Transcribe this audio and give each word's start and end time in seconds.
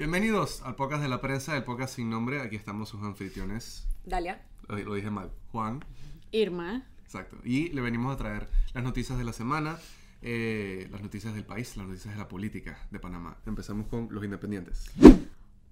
Bienvenidos 0.00 0.62
al 0.62 0.76
podcast 0.76 1.02
de 1.02 1.10
la 1.10 1.20
prensa, 1.20 1.54
el 1.58 1.62
podcast 1.62 1.96
sin 1.96 2.08
nombre. 2.08 2.40
Aquí 2.40 2.56
estamos 2.56 2.88
sus 2.88 3.02
anfitriones. 3.02 3.86
Dalia. 4.06 4.40
Lo, 4.66 4.78
lo 4.78 4.94
dije 4.94 5.10
mal. 5.10 5.30
Juan. 5.52 5.84
Irma. 6.32 6.86
Exacto. 7.04 7.36
Y 7.44 7.68
le 7.68 7.82
venimos 7.82 8.14
a 8.14 8.16
traer 8.16 8.48
las 8.72 8.82
noticias 8.82 9.18
de 9.18 9.24
la 9.24 9.34
semana, 9.34 9.78
eh, 10.22 10.88
las 10.90 11.02
noticias 11.02 11.34
del 11.34 11.44
país, 11.44 11.76
las 11.76 11.86
noticias 11.86 12.14
de 12.14 12.18
la 12.18 12.28
política 12.28 12.78
de 12.90 12.98
Panamá. 12.98 13.36
Empezamos 13.44 13.88
con 13.88 14.08
los 14.10 14.24
independientes. 14.24 14.90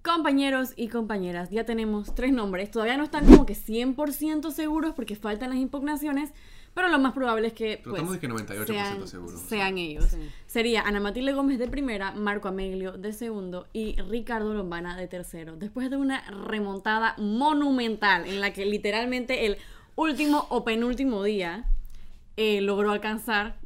Compañeros 0.03 0.73
y 0.75 0.89
compañeras, 0.89 1.49
ya 1.49 1.65
tenemos 1.65 2.13
tres 2.13 2.31
nombres. 2.31 2.69
Todavía 2.69 2.97
no 2.97 3.05
están 3.05 3.25
como 3.25 3.47
que 3.47 3.55
100% 3.55 4.51
seguros 4.51 4.93
porque 4.93 5.15
faltan 5.15 5.49
las 5.49 5.57
impugnaciones, 5.57 6.33
pero 6.73 6.87
lo 6.87 6.99
más 6.99 7.13
probable 7.13 7.47
es 7.47 7.53
que 7.53 7.81
pues, 7.83 7.95
estamos 7.95 8.13
de 8.13 8.19
que 8.19 8.29
98% 8.29 9.37
sean, 9.47 9.77
ellos. 9.77 10.05
Sí. 10.05 10.17
Sería 10.45 10.81
Ana 10.81 10.99
Matilde 10.99 11.33
Gómez 11.33 11.59
de 11.59 11.67
primera, 11.67 12.11
Marco 12.11 12.47
Amelio 12.47 12.93
de 12.93 13.13
segundo 13.13 13.67
y 13.73 13.99
Ricardo 14.01 14.53
Lombana 14.53 14.95
de 14.97 15.07
tercero. 15.07 15.55
Después 15.55 15.89
de 15.89 15.97
una 15.97 16.21
remontada 16.29 17.15
monumental 17.17 18.25
en 18.27 18.41
la 18.41 18.53
que 18.53 18.65
literalmente 18.65 19.45
el 19.45 19.57
último 19.95 20.47
o 20.49 20.63
penúltimo 20.63 21.23
día 21.23 21.65
eh, 22.37 22.61
logró 22.61 22.91
alcanzar 22.91 23.57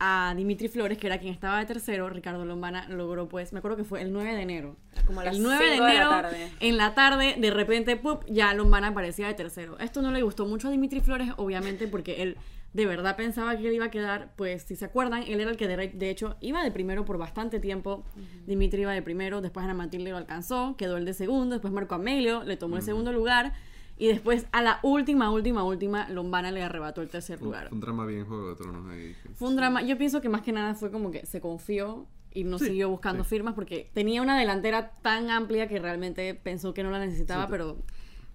a 0.00 0.34
Dimitri 0.34 0.68
Flores, 0.68 0.96
que 0.98 1.06
era 1.06 1.18
quien 1.18 1.32
estaba 1.32 1.58
de 1.58 1.66
tercero. 1.66 2.08
Ricardo 2.08 2.44
Lombana 2.46 2.88
logró, 2.88 3.28
pues, 3.28 3.52
me 3.52 3.58
acuerdo 3.58 3.76
que 3.76 3.84
fue 3.84 4.00
el 4.00 4.12
9 4.12 4.34
de 4.34 4.42
enero. 4.42 4.76
Como 5.06 5.20
a 5.20 5.24
las 5.24 5.36
el 5.36 5.42
9 5.42 5.64
de 5.64 5.70
de 5.72 5.76
la 5.78 5.90
enero, 5.90 6.08
tarde. 6.08 6.50
en 6.58 6.76
la 6.76 6.94
tarde, 6.94 7.36
de 7.38 7.50
repente, 7.50 7.96
¡pup! 7.96 8.24
ya 8.26 8.54
Lombana 8.54 8.88
aparecía 8.88 9.26
de 9.28 9.34
tercero. 9.34 9.78
Esto 9.78 10.00
no 10.02 10.10
le 10.10 10.22
gustó 10.22 10.46
mucho 10.46 10.68
a 10.68 10.70
Dimitri 10.70 11.00
Flores, 11.00 11.28
obviamente, 11.36 11.86
porque 11.86 12.22
él 12.22 12.36
de 12.72 12.86
verdad 12.86 13.16
pensaba 13.16 13.56
que 13.58 13.66
él 13.66 13.74
iba 13.74 13.86
a 13.86 13.90
quedar, 13.90 14.30
pues, 14.36 14.62
si 14.62 14.74
se 14.76 14.84
acuerdan, 14.86 15.24
él 15.24 15.40
era 15.40 15.50
el 15.50 15.56
que 15.56 15.68
de, 15.68 15.88
de 15.88 16.10
hecho 16.10 16.36
iba 16.40 16.62
de 16.62 16.70
primero 16.70 17.04
por 17.04 17.18
bastante 17.18 17.60
tiempo. 17.60 18.04
Dimitri 18.46 18.82
iba 18.82 18.92
de 18.92 19.02
primero, 19.02 19.40
después 19.40 19.64
Ana 19.64 19.74
Matilde 19.74 20.10
lo 20.10 20.16
alcanzó, 20.16 20.76
quedó 20.78 20.96
el 20.96 21.04
de 21.04 21.12
segundo, 21.12 21.56
después 21.56 21.74
Marco 21.74 21.94
Amelio 21.96 22.42
le 22.44 22.56
tomó 22.56 22.76
el 22.76 22.82
segundo 22.82 23.12
lugar. 23.12 23.52
Y 24.00 24.08
después, 24.08 24.46
a 24.52 24.62
la 24.62 24.80
última, 24.82 25.30
última, 25.30 25.62
última, 25.62 26.08
Lombana 26.08 26.50
le 26.50 26.62
arrebató 26.62 27.02
el 27.02 27.08
tercer 27.08 27.38
Fue 27.38 27.46
lugar. 27.46 27.68
un 27.70 27.80
drama 27.80 28.06
bien 28.06 28.24
Juego 28.24 28.48
de 28.48 28.56
Tronos 28.56 28.90
ahí. 28.90 29.14
Fue 29.34 29.48
un 29.48 29.56
drama. 29.56 29.82
Yo 29.82 29.98
pienso 29.98 30.20
que 30.22 30.28
más 30.30 30.40
que 30.40 30.52
nada 30.52 30.74
fue 30.74 30.90
como 30.90 31.10
que 31.10 31.26
se 31.26 31.40
confió 31.42 32.06
y 32.32 32.44
no 32.44 32.58
Sí, 32.58 32.66
siguió 32.66 32.88
buscando 32.88 33.24
sí. 33.24 33.30
firmas 33.30 33.54
porque 33.54 33.90
tenía 33.92 34.22
una 34.22 34.38
delantera 34.38 34.92
tan 35.02 35.28
amplia 35.30 35.68
que 35.68 35.78
realmente 35.78 36.34
pensó 36.34 36.72
que 36.72 36.82
no 36.82 36.90
la 36.90 36.98
necesitaba, 36.98 37.44
Sí, 37.44 37.48
pero 37.50 37.76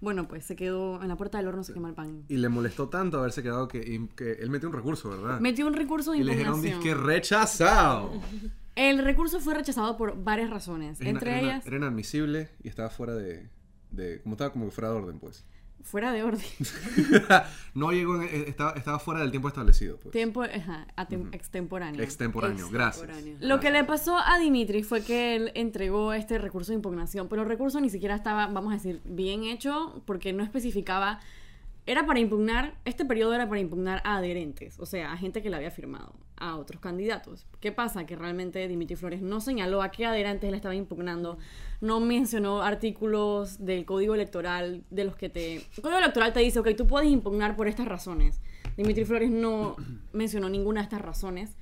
bueno, 0.00 0.28
pues 0.28 0.44
se 0.44 0.54
quedó 0.54 1.02
en 1.02 1.08
la 1.08 1.16
puerta 1.16 1.38
del 1.38 1.48
horno, 1.48 1.64
se 1.64 1.72
quema 1.72 1.88
el 1.88 1.94
pan. 1.94 2.22
Y 2.28 2.36
le 2.36 2.48
molestó 2.48 2.88
tanto 2.88 3.18
haberse 3.18 3.42
quedado 3.42 3.66
que, 3.66 4.08
que 4.14 4.32
él 4.34 4.50
metió 4.50 4.68
un 4.68 4.74
recurso, 4.74 5.08
¿verdad? 5.10 5.40
Metió 5.40 5.66
un 5.66 5.72
recurso 5.74 6.12
de 6.12 6.18
y 6.18 6.22
le 6.22 6.36
dijeron, 6.36 6.62
que 6.80 6.94
rechazado. 6.94 8.12
El 8.76 8.98
recurso 8.98 9.40
fue 9.40 9.54
rechazado 9.54 9.96
por 9.96 10.22
varias 10.22 10.50
razones, 10.50 11.00
Era- 11.00 11.10
entre 11.10 11.30
era, 11.30 11.40
ellas, 11.40 11.66
Era 11.66 11.76
inadmisible 11.78 12.50
y 12.62 12.68
estaba 12.68 12.90
fuera 12.90 13.14
de, 13.14 13.48
de... 13.90 14.20
Como 14.22 14.34
estaba 14.34 14.52
como 14.52 14.66
que 14.66 14.70
fuera 14.70 14.90
de 14.90 14.96
orden, 14.96 15.18
pues. 15.18 15.44
Fuera 15.82 16.12
de 16.12 16.22
orden. 16.22 16.44
no 17.74 17.92
llegó... 17.92 18.16
en- 18.20 18.28
eh, 18.28 18.44
estaba, 18.48 18.72
estaba 18.72 18.98
fuera 18.98 19.20
del 19.20 19.30
tiempo 19.30 19.48
establecido, 19.48 19.98
pues. 19.98 20.12
Tiempo, 20.12 20.42
ajá, 20.42 20.86
atem- 20.96 21.28
extemporáneo. 21.34 22.02
Extemporáneo. 22.02 22.68
Gracias. 22.70 23.04
Extemporáneo. 23.08 23.38
Lo 23.48 23.60
que 23.60 23.70
le 23.70 23.84
pasó 23.84 24.16
a 24.18 24.38
Dimitri 24.38 24.82
fue 24.82 25.02
que 25.02 25.36
él 25.36 25.52
entregó 25.54 26.12
este 26.12 26.38
recurso 26.38 26.72
de 26.72 26.76
impugnación, 26.76 27.28
pero 27.28 27.42
el 27.42 27.48
recurso 27.48 27.80
ni 27.80 27.90
siquiera 27.90 28.14
estaba, 28.14 28.46
vamos 28.46 28.72
a 28.72 28.76
decir, 28.76 29.00
bien 29.04 29.44
hecho 29.44 30.02
porque 30.06 30.32
no 30.32 30.42
especificaba, 30.42 31.20
era 31.86 32.04
para 32.04 32.18
impugnar, 32.18 32.74
este 32.84 33.04
periodo 33.04 33.32
era 33.32 33.48
para 33.48 33.60
impugnar 33.60 34.02
a 34.04 34.16
adherentes, 34.16 34.78
o 34.80 34.86
sea, 34.86 35.12
a 35.12 35.16
gente 35.16 35.40
que 35.40 35.50
le 35.50 35.56
había 35.56 35.70
firmado, 35.70 36.14
a 36.36 36.56
otros 36.56 36.80
candidatos. 36.80 37.46
¿Qué 37.60 37.70
pasa? 37.70 38.06
Que 38.06 38.16
realmente 38.16 38.66
Dimitri 38.66 38.96
Flores 38.96 39.22
no 39.22 39.40
señaló 39.40 39.82
a 39.82 39.90
qué 39.90 40.04
adherentes 40.04 40.50
le 40.50 40.56
estaba 40.56 40.74
impugnando, 40.74 41.38
no 41.80 42.00
mencionó 42.00 42.62
artículos 42.62 43.64
del 43.64 43.84
código 43.84 44.14
electoral 44.14 44.82
de 44.90 45.04
los 45.04 45.16
que 45.16 45.28
te... 45.28 45.56
El 45.56 45.82
código 45.82 45.98
electoral 45.98 46.32
te 46.32 46.40
dice, 46.40 46.58
ok, 46.58 46.70
tú 46.76 46.88
puedes 46.88 47.08
impugnar 47.08 47.54
por 47.54 47.68
estas 47.68 47.86
razones. 47.86 48.40
Dimitri 48.76 49.04
Flores 49.04 49.30
no 49.30 49.76
mencionó 50.12 50.48
ninguna 50.48 50.80
de 50.80 50.84
estas 50.84 51.00
razones. 51.00 51.56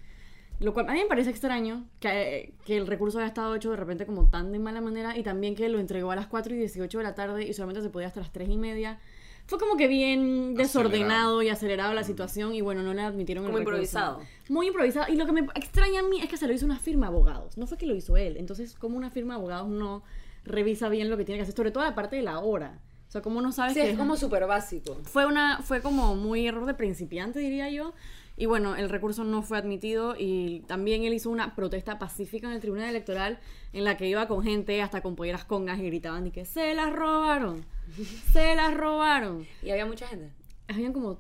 Lo 0.61 0.73
cual 0.73 0.89
a 0.89 0.93
mí 0.93 1.01
me 1.01 1.07
parece 1.07 1.31
extraño 1.31 1.85
que, 1.99 2.55
que 2.65 2.77
el 2.77 2.87
recurso 2.87 3.19
haya 3.19 3.27
estado 3.27 3.55
hecho 3.57 3.71
de 3.71 3.77
repente 3.77 4.07
como 4.07 4.29
tan 4.29 4.53
de 4.53 4.61
mala 4.61 4.81
manera 4.81 5.19
y 5.19 5.25
también 5.25 5.57
que 5.57 5.69
lo 5.69 5.81
entregó 5.81 6.13
a 6.13 6.17
las 6.17 6.29
4 6.29 6.55
y 6.55 6.59
18 6.59 6.99
de 6.99 7.05
la 7.05 7.15
tarde 7.17 7.45
y 7.45 7.53
solamente 7.53 7.83
se 7.83 7.91
podía 7.91 8.07
hasta 8.07 8.21
las 8.21 8.33
3 8.33 8.49
y 8.49 8.57
media. 8.57 9.01
Fue 9.47 9.59
como 9.59 9.77
que 9.77 9.89
bien 9.89 10.55
desordenado 10.55 11.43
y 11.43 11.49
acelerado 11.51 11.93
la 11.93 12.03
situación 12.05 12.55
y 12.55 12.63
bueno, 12.63 12.83
no 12.83 12.95
le 12.95 13.03
admitieron 13.03 13.45
Como 13.45 13.59
el 13.59 13.65
recurso. 13.65 13.79
improvisado. 13.99 14.21
Muy 14.49 14.69
improvisado. 14.69 15.13
Y 15.13 15.17
lo 15.17 15.27
que 15.27 15.33
me 15.33 15.41
extraña 15.55 16.01
a 16.01 16.03
mí 16.03 16.21
es 16.21 16.29
que 16.29 16.37
se 16.39 16.47
lo 16.47 16.55
hizo 16.55 16.65
una 16.65 16.79
firma 16.79 17.07
de 17.07 17.13
abogados. 17.15 17.59
No 17.59 17.67
fue 17.67 17.77
que 17.77 17.87
lo 17.87 17.95
hizo 17.95 18.17
él. 18.17 18.37
Entonces, 18.39 18.75
como 18.75 18.97
una 18.97 19.11
firma 19.11 19.35
de 19.35 19.41
abogados 19.41 19.69
no 19.69 20.03
revisa 20.45 20.89
bien 20.89 21.11
lo 21.11 21.17
que 21.19 21.25
tiene 21.25 21.39
que 21.39 21.43
hacer, 21.43 21.55
sobre 21.55 21.71
todo 21.73 21.85
la 21.85 21.95
parte 21.95 22.17
de 22.17 22.23
la 22.23 22.39
hora. 22.39 22.81
O 23.09 23.11
sea, 23.11 23.21
como 23.23 23.41
no 23.43 23.53
sabes 23.53 23.75
Sí, 23.75 23.81
que 23.81 23.91
es 23.91 23.99
como 23.99 24.17
súper 24.17 24.47
básico. 24.47 24.97
fue 25.05 25.27
una 25.27 25.61
fue 25.63 25.81
como 25.83 26.17
muy 26.17 26.47
error 26.49 26.67
de 26.67 26.75
principiante 26.75 27.39
diría 27.39 27.71
yo 27.71 27.93
y 28.37 28.47
bueno 28.47 28.75
el 28.75 28.89
recurso 28.89 29.23
no 29.23 29.43
fue 29.43 29.57
admitido 29.57 30.17
y 30.19 30.65
también 30.67 31.05
él 31.05 31.15
hizo 31.15 31.31
una 31.31 31.55
protesta 31.55 32.01
pacífica 32.01 32.49
en 32.49 32.55
el 32.55 32.61
tribunal 32.61 32.89
electoral 32.89 33.39
en 33.73 33.85
la 33.85 33.97
que 33.97 34.09
iba 34.09 34.27
con 34.27 34.43
gente 34.43 34.83
hasta 34.83 35.01
con 35.01 35.15
polleras 35.15 35.45
congas 35.45 35.79
y 35.79 35.83
gritaban 35.87 36.27
y 36.27 36.33
que 36.33 36.45
se 36.45 36.75
las 36.75 36.93
robaron 36.93 37.65
se 38.33 38.55
las 38.55 38.75
robaron. 38.75 39.47
Y 39.63 39.71
había 39.71 39.87
mucha 39.87 40.07
gente. 40.07 40.33
habían 40.69 40.93
como 40.93 41.19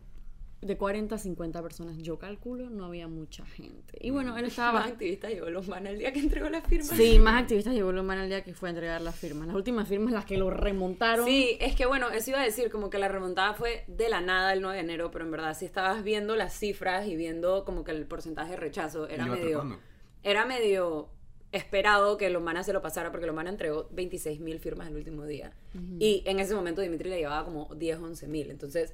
de 0.64 0.78
40 0.78 1.14
a 1.14 1.19
50 1.19 1.62
personas. 1.62 1.98
Yo 1.98 2.19
calculo 2.19 2.70
no 2.70 2.86
había 2.86 3.06
mucha 3.06 3.44
gente. 3.44 3.98
Y 4.00 4.10
bueno 4.10 4.36
él 4.38 4.47
estaba 4.47 4.72
Más 4.80 4.92
activistas 4.92 5.30
llegó 5.30 5.50
los 5.50 5.69
man 5.69 5.86
el 5.86 5.98
día 5.98 6.12
que 6.12 6.20
entregó 6.20 6.48
la 6.48 6.62
firma. 6.62 6.97
sí 6.97 7.19
más 7.19 7.42
activistas 7.42 7.74
llegó 7.74 7.92
lo 7.92 8.03
mal 8.03 8.19
el 8.19 8.28
día 8.28 8.42
que 8.42 8.54
fue 8.54 8.69
a 8.69 8.70
entregar 8.70 9.00
las 9.03 9.14
firmas. 9.14 9.47
Las 9.47 9.56
últimas 9.56 9.86
firmas 9.88 10.12
las 10.12 10.24
que 10.24 10.38
lo 10.38 10.50
remontaron. 10.50 11.26
Sí, 11.26 11.58
es 11.60 11.76
que 11.76 11.86
bueno, 11.86 12.10
eso 12.10 12.30
iba 12.30 12.41
a 12.41 12.44
decir, 12.44 12.70
como 12.70 12.88
que 12.88 12.98
la 12.98 13.08
remontada 13.08 13.54
fue 13.54 13.84
de 13.88 14.08
la 14.08 14.20
nada 14.20 14.53
el 14.54 14.62
9 14.62 14.76
de 14.76 14.82
enero, 14.82 15.10
pero 15.10 15.24
en 15.24 15.30
verdad 15.30 15.56
si 15.56 15.66
estabas 15.66 16.03
viendo 16.03 16.34
las 16.34 16.54
cifras 16.54 17.06
y 17.06 17.16
viendo 17.16 17.64
como 17.64 17.84
que 17.84 17.92
el 17.92 18.06
porcentaje 18.06 18.53
de 18.53 18.56
rechazo 18.56 19.08
era 19.08 19.26
medio... 19.26 19.78
Era 20.22 20.47
medio 20.47 21.10
esperado 21.56 22.16
que 22.16 22.28
Lomana 22.31 22.62
se 22.65 22.72
lo 22.72 22.82
pasara 22.82 23.10
porque 23.10 23.26
Lomana 23.26 23.50
entregó 23.50 23.88
26 23.92 24.41
mil 24.41 24.59
firmas 24.60 24.88
el 24.88 24.97
último 24.97 25.25
día. 25.25 25.53
Y 25.98 26.22
en 26.26 26.38
ese 26.41 26.54
momento 26.54 26.81
Dimitri 26.82 27.09
le 27.10 27.19
llevaba 27.19 27.44
como 27.44 27.72
10, 27.75 27.98
11 27.98 28.26
mil. 28.28 28.50
Entonces, 28.50 28.92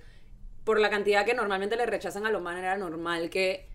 por 0.64 0.78
la 0.78 0.90
cantidad 0.90 1.24
que 1.24 1.34
normalmente 1.34 1.76
le 1.76 1.86
rechazan 1.86 2.26
a 2.26 2.30
Lomana, 2.30 2.60
era 2.60 2.76
normal 2.78 3.30
que... 3.30 3.68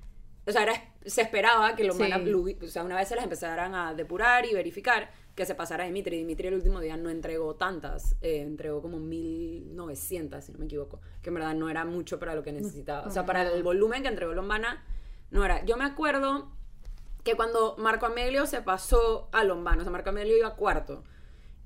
O 0.48 0.52
sea, 0.52 0.62
era- 0.64 0.94
se 1.06 1.22
esperaba 1.24 1.76
que 1.76 1.84
Lomana, 1.84 2.20
Sí. 2.24 2.58
o 2.62 2.68
sea, 2.68 2.84
una 2.84 2.96
vez 2.96 3.08
se 3.08 3.16
las 3.16 3.24
empezaran 3.24 3.74
a 3.74 3.94
depurar 3.96 4.46
y 4.46 4.54
verificar, 4.54 5.10
que 5.34 5.46
se 5.46 5.56
pasara 5.56 5.84
a 5.84 5.88
Dimitri. 5.88 6.18
Dimitri 6.18 6.48
el 6.48 6.54
último 6.54 6.80
día 6.80 6.96
no 6.98 7.10
entregó 7.10 7.56
tantas, 7.56 8.16
eh, 8.22 8.42
entregó 8.42 8.82
como 8.82 9.00
1900, 9.00 10.44
si 10.44 10.52
no 10.52 10.60
me 10.60 10.66
equivoco, 10.66 11.00
que 11.22 11.30
en 11.30 11.34
verdad 11.36 11.56
no 11.56 11.70
era 11.70 11.84
mucho 11.86 12.20
para 12.20 12.36
lo 12.36 12.44
que 12.44 12.52
necesitaba. 12.52 13.08
O 13.08 13.12
sea, 13.12 13.26
para 13.26 13.42
el 13.52 13.64
volumen 13.64 14.02
que 14.04 14.08
entregó 14.10 14.34
Lombana, 14.34 14.84
no 15.32 15.44
era. 15.44 15.66
Yo 15.66 15.78
me 15.78 15.84
acuerdo 15.84 16.52
que 17.26 17.36
cuando 17.36 17.76
Marco 17.78 18.06
Amelio 18.06 18.46
se 18.46 18.62
pasó 18.62 19.28
a 19.34 19.44
Lombana, 19.44 19.80
o 19.82 19.84
sea, 19.84 19.92
Marco 19.92 20.10
Amelio 20.12 20.38
iba 20.38 20.56
cuarto, 20.56 21.04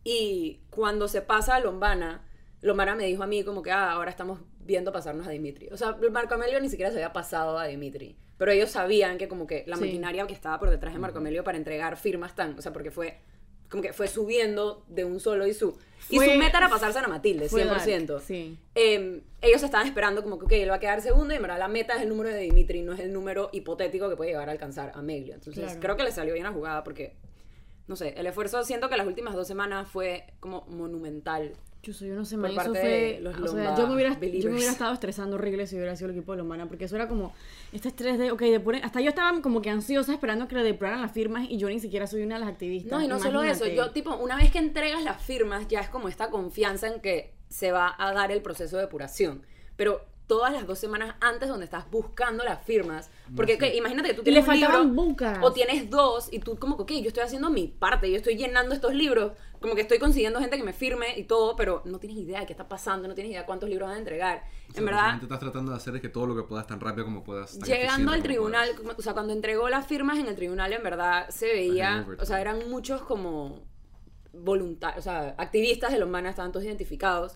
y 0.04 0.62
cuando 0.72 1.08
se 1.08 1.22
pasa 1.22 1.56
a 1.56 1.60
Lombana, 1.60 2.26
Lombana 2.62 2.96
me 2.96 3.06
dijo 3.06 3.22
a 3.24 3.28
mí 3.28 3.44
como 3.44 3.62
que, 3.62 3.72
ah, 3.72 3.92
ahora 3.92 4.10
estamos 4.10 4.40
viendo 4.60 4.92
pasarnos 4.92 5.28
a 5.28 5.32
Dimitri. 5.32 5.68
O 5.72 5.78
sea, 5.78 5.98
Marco 6.12 6.34
Amelio 6.36 6.60
ni 6.60 6.70
siquiera 6.70 6.92
se 6.92 6.98
había 6.98 7.14
pasado 7.14 7.58
a 7.60 7.66
Dimitri, 7.66 8.18
pero 8.38 8.52
ellos 8.52 8.72
sabían 8.72 9.18
que 9.18 9.28
como 9.28 9.46
que 9.48 9.64
la 9.68 9.76
Sí. 9.76 9.84
maquinaria 9.86 10.26
que 10.28 10.34
estaba 10.34 10.60
por 10.60 10.70
detrás 10.70 10.94
de 10.94 11.00
Marco 11.00 11.18
Amelio 11.20 11.44
para 11.44 11.58
entregar 11.58 11.98
firmas 11.98 12.36
tan, 12.36 12.58
o 12.58 12.62
sea, 12.62 12.72
porque 12.74 12.92
fue 12.92 13.20
como 13.70 13.84
que 13.84 13.94
fue 13.94 14.08
subiendo 14.08 14.84
de 14.88 15.06
un 15.06 15.20
solo 15.20 15.46
y 15.48 15.54
su 15.54 15.78
y 16.10 16.16
Fue- 16.16 16.34
su 16.34 16.40
meta 16.40 16.58
era 16.58 16.70
pasarse 16.70 16.98
a 16.98 17.02
Ana 17.02 17.08
Matilde, 17.10 17.50
fue 17.50 17.64
100%. 17.66 18.14
dark, 18.14 18.24
sí. 18.26 18.58
Eh, 18.74 19.22
ellos 19.42 19.62
estaban 19.62 19.86
esperando 19.86 20.24
como 20.24 20.40
que 20.40 20.46
ok, 20.46 20.52
él 20.54 20.72
va 20.72 20.76
a 20.76 20.80
quedar 20.80 21.02
segundo 21.02 21.34
y 21.34 21.38
en 21.38 21.42
verdad 21.44 21.60
la 21.60 21.68
meta 21.68 21.96
es 21.96 22.02
el 22.02 22.10
número 22.10 22.30
de 22.30 22.40
Dimitri, 22.40 22.82
no 22.82 22.94
es 22.94 23.00
el 23.00 23.14
número 23.14 23.50
hipotético 23.54 24.10
que 24.10 24.16
puede 24.16 24.32
llegar 24.32 24.50
a 24.50 24.52
alcanzar 24.54 24.92
a 24.96 25.02
Meglio. 25.04 25.36
Entonces 25.36 25.64
Claro. 25.64 25.80
creo 25.80 25.98
que 25.98 26.04
le 26.04 26.12
salió 26.12 26.34
bien 26.34 26.46
la 26.46 26.52
jugada 26.52 26.84
porque, 26.84 27.16
no 27.88 27.96
sé, 27.96 28.16
el 28.18 28.26
esfuerzo 28.26 28.64
siento 28.64 28.90
que 28.90 28.98
las 28.98 29.06
últimas 29.06 29.36
dos 29.36 29.48
semanas 29.48 29.88
fue 29.88 30.26
como 30.40 30.66
monumental. 30.70 31.54
Yo, 31.82 31.94
soy- 31.94 32.10
yo 32.10 32.16
no 32.16 32.26
sé, 32.26 32.38
Por 32.38 32.54
parte 32.54 32.72
fue... 32.80 32.90
de 32.90 33.20
los 33.22 33.38
o 33.40 33.48
sea, 33.48 33.76
yo 33.78 33.88
me, 33.88 33.96
hubiera, 33.96 34.14
yo 34.20 34.50
me 34.50 34.56
hubiera 34.58 34.72
estado 34.72 34.94
estresando 34.94 35.38
horrible 35.38 35.66
si 35.66 35.76
hubiera 35.78 35.96
sido 35.96 36.10
el 36.10 36.18
equipo 36.18 36.34
de 36.34 36.40
Lomana, 36.40 36.68
porque 36.68 36.86
eso 36.86 36.96
era 36.98 37.08
como 37.08 37.34
este 37.72 37.88
estrés 37.88 38.18
de, 38.20 38.32
ok, 38.32 38.42
depuren... 38.42 38.84
Hasta 38.84 39.00
yo 39.00 39.10
estaba 39.10 39.42
como 39.42 39.62
que 39.62 39.70
ansiosa 39.70 40.12
esperando 40.12 40.48
que 40.50 40.56
le 40.56 40.64
depuraran 40.64 41.02
las 41.02 41.14
firmas 41.14 41.48
y 41.50 41.58
yo 41.58 41.70
ni 41.70 41.80
siquiera 41.80 42.06
soy 42.06 42.24
una 42.24 42.36
de 42.36 42.42
las 42.42 42.50
activistas. 42.50 42.92
No, 42.92 43.02
y 43.02 43.08
no 43.08 43.18
solo 43.20 43.44
eso, 43.44 43.66
imagínate. 43.66 43.76
yo 43.76 43.92
tipo, 43.92 44.14
una 44.18 44.36
vez 44.36 44.52
que 44.52 44.58
entregas 44.60 45.02
las 45.04 45.22
firmas, 45.24 45.68
ya 45.70 45.80
es 45.80 45.90
como 45.90 46.10
esta 46.10 46.30
confianza 46.30 46.88
en 46.88 47.00
que 47.00 47.34
se 47.48 47.72
va 47.72 47.96
a 47.98 48.14
dar 48.14 48.32
el 48.34 48.42
proceso 48.42 48.76
de 48.76 48.84
depuración. 48.84 49.44
Pero 49.78 50.02
todas 50.28 50.54
las 50.54 50.68
dos 50.68 50.78
semanas 50.78 51.16
antes 51.22 51.50
donde 51.50 51.66
estás 51.66 51.90
buscando 51.90 52.44
las 52.44 52.64
firmas, 52.64 53.10
porque 53.36 53.56
ok, 53.56 53.64
imagínate 53.76 54.10
que 54.10 54.14
tú 54.14 54.22
Y 54.22 54.26
le 54.26 54.42
tienes 54.42 54.42
un 54.42 54.46
faltaban 54.46 54.88
libro 54.90 55.04
bucas. 55.06 55.40
o 55.42 55.52
tienes 55.54 55.90
dos 55.90 56.28
y 56.32 56.38
tú 56.38 56.56
como 56.60 56.78
que, 56.78 56.84
ok, 56.84 56.92
yo 57.02 57.08
estoy 57.08 57.24
haciendo 57.24 57.50
mi 57.50 57.66
parte, 57.68 58.12
yo 58.12 58.18
estoy 58.18 58.36
llenando 58.36 58.76
estos 58.76 58.94
libros, 58.94 59.32
como 59.60 59.76
que 59.76 59.82
estoy 59.82 60.00
consiguiendo 60.00 60.40
gente 60.40 60.58
que 60.58 60.64
me 60.64 60.74
firme 60.74 61.18
y 61.18 61.24
todo, 61.24 61.56
pero 61.56 61.82
no 61.86 62.00
tienes 62.00 62.18
idea 62.18 62.40
de 62.40 62.46
qué 62.46 62.54
está 62.54 62.68
pasando, 62.68 63.08
no 63.08 63.14
tienes 63.14 63.32
idea 63.32 63.46
cuántos 63.46 63.70
libros 63.70 63.88
van 63.88 63.98
a 63.98 64.00
entregar. 64.00 64.38
O 64.38 64.42
sea, 64.42 64.48
en 64.48 64.68
lo 64.68 64.74
que 64.74 64.82
verdad, 64.86 65.02
realmente 65.02 65.26
estás 65.26 65.40
tratando 65.40 65.72
de 65.72 65.78
hacer 65.78 65.96
es 65.96 66.02
que 66.02 66.10
todo 66.10 66.28
lo 66.28 66.36
que 66.36 66.44
puedas 66.44 66.66
tan 66.66 66.80
rápido 66.80 67.06
como 67.06 67.24
puedas. 67.24 67.60
tan 67.60 67.70
Llegando 67.70 68.12
al 68.12 68.24
tribunal, 68.24 68.70
puedas. 68.76 69.00
o 69.00 69.02
sea, 69.02 69.14
cuando 69.14 69.34
entregó 69.34 69.68
las 69.68 69.86
firmas 69.86 70.18
en 70.18 70.28
el 70.28 70.36
tribunal, 70.36 70.72
en 70.72 70.84
verdad 70.84 71.30
se 71.30 71.48
veía, 71.48 72.08
o 72.20 72.26
sea, 72.26 72.40
eran 72.40 72.70
muchos 72.70 73.02
como 73.02 73.68
voluntarios, 74.32 75.00
o 75.00 75.10
sea, 75.10 75.36
activistas 75.38 75.92
de 75.92 76.00
los 76.00 76.08
manas 76.08 76.32
estaban 76.32 76.52
todos 76.52 76.66
identificados 76.66 77.36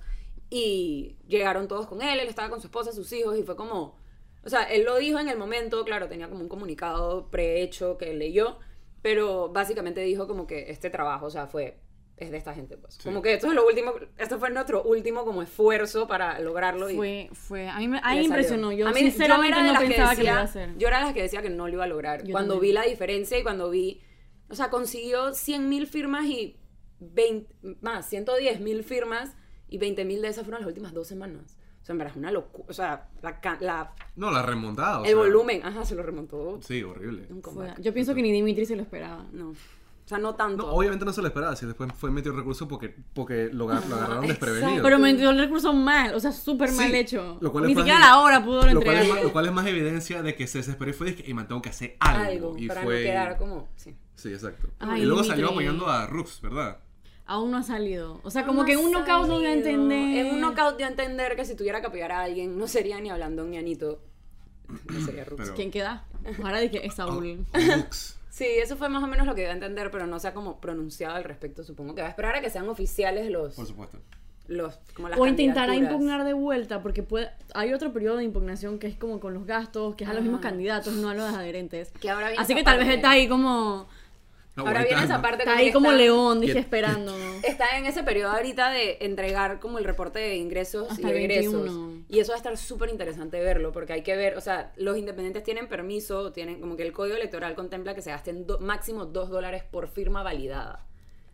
y 0.49 1.17
llegaron 1.27 1.67
todos 1.67 1.87
con 1.87 2.01
él, 2.01 2.19
él 2.19 2.27
estaba 2.27 2.49
con 2.49 2.61
su 2.61 2.67
esposa, 2.67 2.91
sus 2.91 3.11
hijos 3.11 3.37
y 3.37 3.43
fue 3.43 3.55
como, 3.55 3.97
o 4.45 4.49
sea, 4.49 4.63
él 4.63 4.85
lo 4.85 4.97
dijo 4.97 5.19
en 5.19 5.27
el 5.27 5.37
momento, 5.37 5.83
claro, 5.83 6.07
tenía 6.07 6.29
como 6.29 6.41
un 6.41 6.49
comunicado 6.49 7.29
prehecho 7.29 7.97
que 7.97 8.13
leyó, 8.13 8.59
pero 9.01 9.49
básicamente 9.49 10.01
dijo 10.01 10.27
como 10.27 10.47
que 10.47 10.69
este 10.69 10.89
trabajo, 10.89 11.25
o 11.25 11.29
sea, 11.31 11.47
fue 11.47 11.81
es 12.17 12.31
de 12.31 12.37
esta 12.37 12.53
gente, 12.53 12.77
pues. 12.77 12.95
Sí. 12.95 13.03
Como 13.03 13.21
que 13.21 13.33
esto 13.33 13.47
es 13.47 13.53
lo 13.53 13.65
último, 13.65 13.93
esto 14.17 14.37
fue 14.39 14.49
nuestro 14.51 14.83
último 14.83 15.25
como 15.25 15.41
esfuerzo 15.41 16.07
para 16.07 16.39
lograrlo 16.39 16.89
y 16.89 16.95
Fue, 16.95 17.29
fue, 17.33 17.67
a 17.67 17.77
mí 17.79 17.87
me, 17.87 17.99
a 18.03 18.15
impresionó. 18.21 18.71
Yo 18.71 18.87
A 18.87 18.91
mí- 18.91 18.99
sinceramente 18.99 19.49
era 19.57 19.61
de 19.61 19.67
no 19.67 19.73
las 19.73 19.81
que 19.81 19.87
pensaba 19.87 20.09
que, 20.11 20.15
lo 20.17 20.19
decía- 20.23 20.31
iba 20.31 20.41
a 20.41 20.43
hacer. 20.43 20.77
Yo 20.77 20.87
era 20.87 20.99
de 20.99 21.03
las 21.05 21.13
que 21.13 21.21
decía 21.23 21.41
que 21.41 21.49
no 21.49 21.67
lo 21.67 21.73
iba 21.73 21.83
a 21.83 21.87
lograr. 21.87 22.23
Yo 22.23 22.31
cuando 22.31 22.53
también. 22.55 22.71
vi 22.71 22.73
la 22.75 22.83
diferencia 22.83 23.37
y 23.39 23.43
cuando 23.43 23.69
vi, 23.69 24.01
o 24.49 24.55
sea, 24.55 24.69
consiguió 24.69 25.33
100 25.33 25.67
mil 25.69 25.87
firmas 25.87 26.25
y 26.25 26.59
20, 26.99 27.53
más, 27.81 28.07
110 28.09 28.59
mil 28.61 28.83
firmas 28.83 29.35
y 29.67 29.77
20 29.77 30.05
mil 30.05 30.21
de 30.21 30.27
esas 30.29 30.43
fueron 30.45 30.61
las 30.61 30.67
últimas 30.67 30.93
dos 30.93 31.07
semanas. 31.07 31.57
O 31.81 31.85
sea, 31.85 31.93
en 31.93 31.97
verdad 31.97 32.13
es 32.13 32.17
una 32.17 32.31
locura. 32.31 32.65
O 32.69 32.73
sea, 32.73 33.09
la, 33.21 33.39
la- 33.59 33.93
No, 34.15 34.31
la 34.31 34.41
remontada. 34.43 34.99
o 35.01 35.03
el 35.03 35.09
sea, 35.09 35.17
volumen, 35.17 35.61
ajá, 35.65 35.83
se 35.83 35.95
lo 35.95 36.03
remontó. 36.03 36.59
Sí, 36.61 36.81
horrible. 36.83 37.23
Un 37.29 37.41
Fue- 37.41 37.53
comeback. 37.53 37.81
yo 37.81 37.93
pienso 37.93 38.15
que 38.15 38.21
ni 38.21 38.31
Dimitri 38.31 38.65
se 38.65 38.75
lo 38.77 38.83
esperaba. 38.83 39.25
No. 39.33 39.53
O 40.05 40.07
sea, 40.07 40.17
no 40.17 40.35
tanto. 40.35 40.63
No, 40.67 40.73
obviamente 40.73 41.05
no 41.05 41.13
se 41.13 41.21
lo 41.21 41.27
esperaba, 41.27 41.55
si 41.55 41.65
después 41.65 41.89
fue 41.97 42.11
metido 42.11 42.33
el 42.33 42.39
recurso 42.39 42.67
porque, 42.67 42.93
porque 43.13 43.49
lo, 43.53 43.67
lo 43.67 43.71
agarraron 43.73 44.23
exacto. 44.25 44.27
desprevenido. 44.27 44.83
Pero 44.83 44.99
me 44.99 45.13
dio 45.13 45.29
el 45.29 45.39
recurso 45.39 45.71
mal, 45.73 46.13
o 46.13 46.19
sea, 46.19 46.31
súper 46.33 46.69
Sí, 46.71 46.75
mal 46.75 46.93
hecho. 46.93 47.37
lo 47.39 47.51
cual 47.53 47.65
Ni 47.65 47.71
es 47.71 47.77
más 47.77 47.85
siquiera 47.85 48.05
evi- 48.05 48.09
la 48.09 48.19
hora 48.19 48.43
pudo 48.43 48.55
lo, 48.57 48.61
cual 48.61 48.75
entregar. 48.75 49.03
es 49.03 49.09
más, 49.09 49.23
lo 49.23 49.31
cual 49.31 49.45
es 49.45 49.51
más 49.53 49.65
evidencia 49.65 50.21
de 50.21 50.35
que 50.35 50.45
se 50.47 50.57
desesperó 50.57 50.91
y 50.91 50.93
fue 50.93 51.15
y 51.25 51.33
man, 51.33 51.47
tengo 51.47 51.61
que 51.61 51.69
hacer 51.69 51.95
algo. 52.01 52.23
algo 52.49 52.55
y 52.57 52.67
para 52.67 52.83
fue... 52.83 52.95
no 52.99 53.03
quedar 53.03 53.37
como. 53.37 53.69
Sí. 53.77 53.95
Sí, 54.15 54.29
exacto. 54.33 54.67
Ay, 54.79 55.01
y 55.01 55.05
luego 55.05 55.23
salió 55.23 55.49
apoyando 55.49 55.87
a 55.87 56.05
Rux, 56.07 56.41
¿verdad? 56.41 56.79
Aún 57.25 57.51
no 57.51 57.57
ha 57.57 57.63
salido. 57.63 58.19
O 58.23 58.29
sea, 58.29 58.45
como 58.45 58.61
No 58.61 58.65
que 58.65 58.73
en 58.73 58.79
un 58.79 58.91
knockout 58.91 59.27
no 59.29 59.37
a 59.37 59.51
entender. 59.53 60.25
En 60.25 60.33
un 60.35 60.41
knockout 60.41 60.75
dio 60.75 60.85
a 60.85 60.89
entender 60.89 61.37
que 61.37 61.45
si 61.45 61.55
tuviera 61.55 61.79
que 61.79 61.87
apoyar 61.87 62.11
a 62.11 62.21
alguien, 62.23 62.57
no 62.57 62.67
sería 62.67 62.99
ni 62.99 63.09
Ablandón 63.09 63.51
ni 63.51 63.57
Anito. 63.57 64.01
No 64.67 65.05
sería 65.05 65.23
Rux. 65.23 65.41
Pero- 65.43 65.55
¿Quién 65.55 65.71
queda? 65.71 66.05
Ahora 66.43 66.59
dije, 66.59 66.85
es 66.85 66.93
Saúl. 66.95 67.45
Rux. 67.53 68.19
Sí, 68.33 68.45
eso 68.47 68.75
fue 68.77 68.89
más 68.89 69.03
o 69.03 69.05
menos 69.05 69.27
lo 69.27 69.35
que 69.35 69.41
dio 69.41 69.51
a 69.51 69.53
entender, 69.53 69.91
pero 69.91 70.07
no 70.07 70.17
se 70.17 70.27
ha 70.27 70.33
como 70.33 70.59
pronunciado 70.59 71.13
al 71.13 71.23
respecto. 71.23 71.63
Supongo 71.63 71.93
que 71.93 72.01
va 72.01 72.07
a 72.07 72.09
esperar 72.09 72.35
a 72.35 72.41
que 72.41 72.49
sean 72.49 72.67
oficiales 72.67 73.29
los. 73.29 73.53
Por 73.53 73.67
supuesto. 73.67 73.99
los 74.47 74.79
como 74.95 75.07
las 75.07 75.19
O 75.19 75.27
intentará 75.27 75.75
impugnar 75.75 76.23
de 76.23 76.33
vuelta, 76.33 76.81
porque 76.81 77.03
puede, 77.03 77.29
hay 77.53 77.75
otro 77.75 77.93
periodo 77.93 78.17
de 78.17 78.23
impugnación 78.23 78.79
que 78.79 78.87
es 78.87 78.97
como 78.97 79.19
con 79.19 79.35
los 79.35 79.45
gastos, 79.45 79.93
que 79.93 80.03
es 80.03 80.09
a 80.09 80.13
los 80.13 80.23
mismos 80.23 80.39
Ajá. 80.39 80.49
candidatos, 80.49 80.95
no 80.95 81.09
a 81.09 81.13
los 81.13 81.31
adherentes. 81.31 81.91
Que 82.01 82.09
ahora 82.09 82.29
viene 82.29 82.41
Así 82.41 82.55
que 82.55 82.63
tal 82.63 82.79
vez 82.79 82.89
está 82.89 83.11
ahí 83.11 83.27
como. 83.27 83.87
No, 84.55 84.67
Ahora 84.67 84.83
viene 84.83 85.03
esa 85.03 85.19
parte 85.19 85.43
Está 85.43 85.57
ahí 85.57 85.71
como 85.71 85.87
está- 85.91 85.97
león, 85.97 86.39
dije, 86.39 86.53
¿Qué- 86.53 86.59
esperando. 86.59 87.11
Está 87.43 87.75
en 87.77 87.87
ese 87.87 88.03
periodo 88.03 88.31
ahorita 88.33 88.69
de 88.69 88.97
entregar 89.01 89.59
como 89.59 89.79
el 89.79 89.83
reporte 89.83 90.19
de 90.19 90.35
ingresos 90.35 90.91
Hasta 90.91 91.07
y 91.07 91.11
el 91.11 91.17
egresos. 91.17 91.53
21. 91.63 92.03
Y 92.07 92.19
eso 92.19 92.31
va 92.33 92.35
a 92.35 92.37
estar 92.37 92.55
súper 92.57 92.89
interesante 92.89 93.39
verlo, 93.39 93.71
porque 93.71 93.93
hay 93.93 94.03
que 94.03 94.15
ver, 94.15 94.37
o 94.37 94.41
sea, 94.41 94.71
los 94.77 94.95
independientes 94.97 95.41
tienen 95.43 95.67
permiso, 95.67 96.31
tienen 96.31 96.61
como 96.61 96.75
que 96.77 96.83
el 96.83 96.91
código 96.91 97.15
electoral 97.15 97.55
contempla 97.55 97.95
que 97.95 98.03
se 98.03 98.11
gasten 98.11 98.45
do- 98.45 98.59
máximo 98.59 99.05
2 99.07 99.29
dólares 99.29 99.63
por 99.63 99.87
firma 99.87 100.21
validada. 100.21 100.85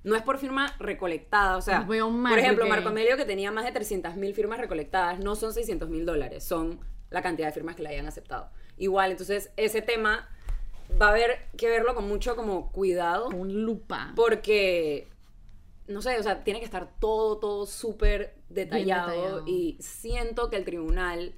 No 0.05 0.15
es 0.15 0.21
por 0.21 0.37
firma 0.37 0.73
recolectada, 0.79 1.57
o 1.57 1.61
sea, 1.61 1.79
Los 1.79 1.87
veo 1.89 2.09
mal, 2.09 2.31
por 2.31 2.39
ejemplo, 2.39 2.67
Marco 2.67 2.87
Amelio 2.87 3.17
que 3.17 3.25
tenía 3.25 3.51
más 3.51 3.65
de 3.65 3.73
300 3.73 4.15
mil 4.15 4.33
firmas 4.33 4.59
recolectadas, 4.59 5.19
no 5.19 5.35
son 5.35 5.53
600 5.53 5.89
mil 5.89 6.05
dólares, 6.05 6.45
son 6.45 6.79
la 7.09 7.21
cantidad 7.21 7.47
de 7.49 7.53
firmas 7.53 7.75
que 7.75 7.83
le 7.83 7.89
hayan 7.89 8.05
aceptado. 8.07 8.49
Igual, 8.77 9.11
entonces, 9.11 9.51
ese 9.57 9.81
tema 9.81 10.29
va 11.01 11.07
a 11.07 11.09
haber 11.09 11.49
que 11.57 11.69
verlo 11.69 11.95
con 11.95 12.07
mucho 12.07 12.35
como 12.35 12.71
cuidado. 12.71 13.25
Con 13.29 13.63
lupa. 13.63 14.13
Porque, 14.15 15.07
no 15.87 16.01
sé, 16.01 16.17
o 16.19 16.23
sea, 16.23 16.43
tiene 16.43 16.59
que 16.59 16.65
estar 16.65 16.99
todo, 16.99 17.37
todo 17.37 17.65
súper 17.65 18.35
detallado, 18.49 19.11
detallado. 19.11 19.47
Y 19.47 19.77
siento 19.79 20.49
que 20.49 20.57
el 20.57 20.65
tribunal, 20.65 21.35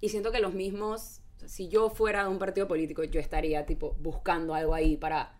y 0.00 0.08
siento 0.08 0.32
que 0.32 0.40
los 0.40 0.54
mismos, 0.54 1.20
o 1.36 1.40
sea, 1.40 1.48
si 1.48 1.68
yo 1.68 1.90
fuera 1.90 2.24
de 2.24 2.30
un 2.30 2.38
partido 2.38 2.68
político, 2.68 3.04
yo 3.04 3.20
estaría 3.20 3.66
tipo 3.66 3.96
buscando 4.00 4.54
algo 4.54 4.74
ahí 4.74 4.96
para 4.96 5.38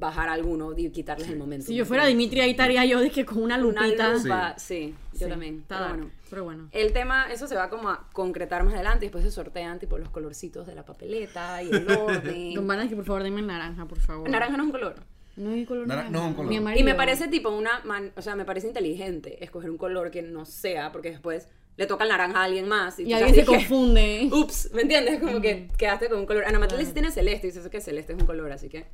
bajar 0.00 0.28
a 0.28 0.32
alguno 0.32 0.72
y 0.76 0.90
quitarles 0.90 1.28
el 1.28 1.36
momento. 1.38 1.66
Si 1.66 1.74
yo 1.76 1.84
fuera 1.84 2.06
Dimitri, 2.06 2.40
ahí 2.40 2.50
estaría 2.50 2.84
yo, 2.86 3.00
dije, 3.00 3.24
con 3.24 3.38
una 3.42 3.56
una 3.56 3.86
lupita. 3.86 4.12
lupa, 4.14 4.54
sí, 4.58 4.94
yo 5.12 5.18
Sí, 5.26 5.28
también. 5.28 5.58
está 5.60 5.76
Pero 5.78 5.88
bueno. 5.90 6.10
pero 6.30 6.44
bueno. 6.44 6.68
El 6.72 6.92
tema, 6.92 7.30
eso 7.30 7.46
se 7.46 7.54
va 7.54 7.68
como 7.70 7.88
a 7.90 8.08
concretar 8.12 8.64
más 8.64 8.74
adelante, 8.74 9.04
después 9.04 9.22
se 9.22 9.30
sortean 9.30 9.78
tipo 9.78 9.98
los 9.98 10.08
colorcitos 10.08 10.66
de 10.66 10.74
la 10.74 10.84
papeleta 10.84 11.62
y 11.62 11.70
el 11.70 11.86
orden. 11.96 12.54
Don 12.54 12.66
Vanas, 12.66 12.88
que 12.88 12.96
por 12.96 13.04
favor 13.04 13.22
denme 13.22 13.42
naranja, 13.42 13.84
por 13.86 14.00
favor. 14.00 14.28
Naranja 14.28 14.56
no 14.56 14.62
es 14.64 14.66
un 14.66 14.72
color. 14.72 14.94
No 15.36 15.50
hay 15.52 15.64
color 15.64 15.86
Nara- 15.86 16.02
naranja. 16.02 16.18
no 16.18 16.24
es 16.24 16.28
un 16.30 16.34
color. 16.48 16.74
Mi 16.74 16.80
Y 16.80 16.82
me 16.82 16.94
parece 16.94 17.28
tipo 17.28 17.50
una, 17.50 17.80
man- 17.84 18.10
o 18.16 18.22
sea, 18.22 18.34
me 18.34 18.44
parece 18.44 18.66
inteligente 18.66 19.42
escoger 19.44 19.70
un 19.70 19.78
color 19.78 20.10
que 20.10 20.22
no 20.22 20.44
sea, 20.44 20.90
porque 20.92 21.10
después 21.10 21.46
le 21.76 21.86
toca 21.86 22.04
el 22.04 22.10
naranja 22.10 22.40
a 22.40 22.44
alguien 22.44 22.68
más. 22.68 22.98
Y, 22.98 23.04
Y 23.04 23.12
alguien 23.14 23.34
se 23.34 23.44
confunde. 23.46 24.28
Ups, 24.32 24.70
¿me 24.74 24.82
entiendes? 24.82 25.18
Como 25.20 25.40
que 25.40 25.68
quedaste 25.78 26.08
con 26.10 26.18
un 26.18 26.26
color. 26.26 26.44
Ana 26.44 26.58
Matilde 26.58 26.84
sí 26.84 26.92
tiene 26.92 27.10
celeste 27.10 27.46
y 27.46 27.50
dices 27.52 27.68
que 27.68 27.80
celeste 27.80 28.12
es 28.12 28.18
un 28.20 28.26
color, 28.26 28.52
así 28.52 28.68
que 28.68 28.86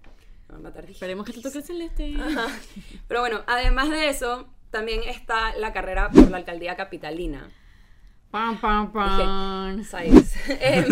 me 0.48 0.52
va 0.54 0.58
a 0.58 0.62
matar. 0.62 0.82
dije. 0.82 0.93
Esperemos 0.94 1.26
que 1.26 1.32
te 1.32 1.40
toque 1.43 1.58
el 1.58 1.64
celeste. 1.64 2.14
Ajá. 2.20 2.46
Pero 3.08 3.20
bueno, 3.20 3.43
además 3.46 3.90
de 3.90 4.08
eso, 4.08 4.48
también 4.70 5.02
está 5.04 5.54
la 5.56 5.72
carrera 5.72 6.10
por 6.10 6.31
la 6.31 6.37
alcaldía 6.38 6.76
capitalina. 6.76 7.50
Pam, 8.31 8.60
pam, 8.60 8.93
pam. 8.93 9.81
Em, 10.48 10.87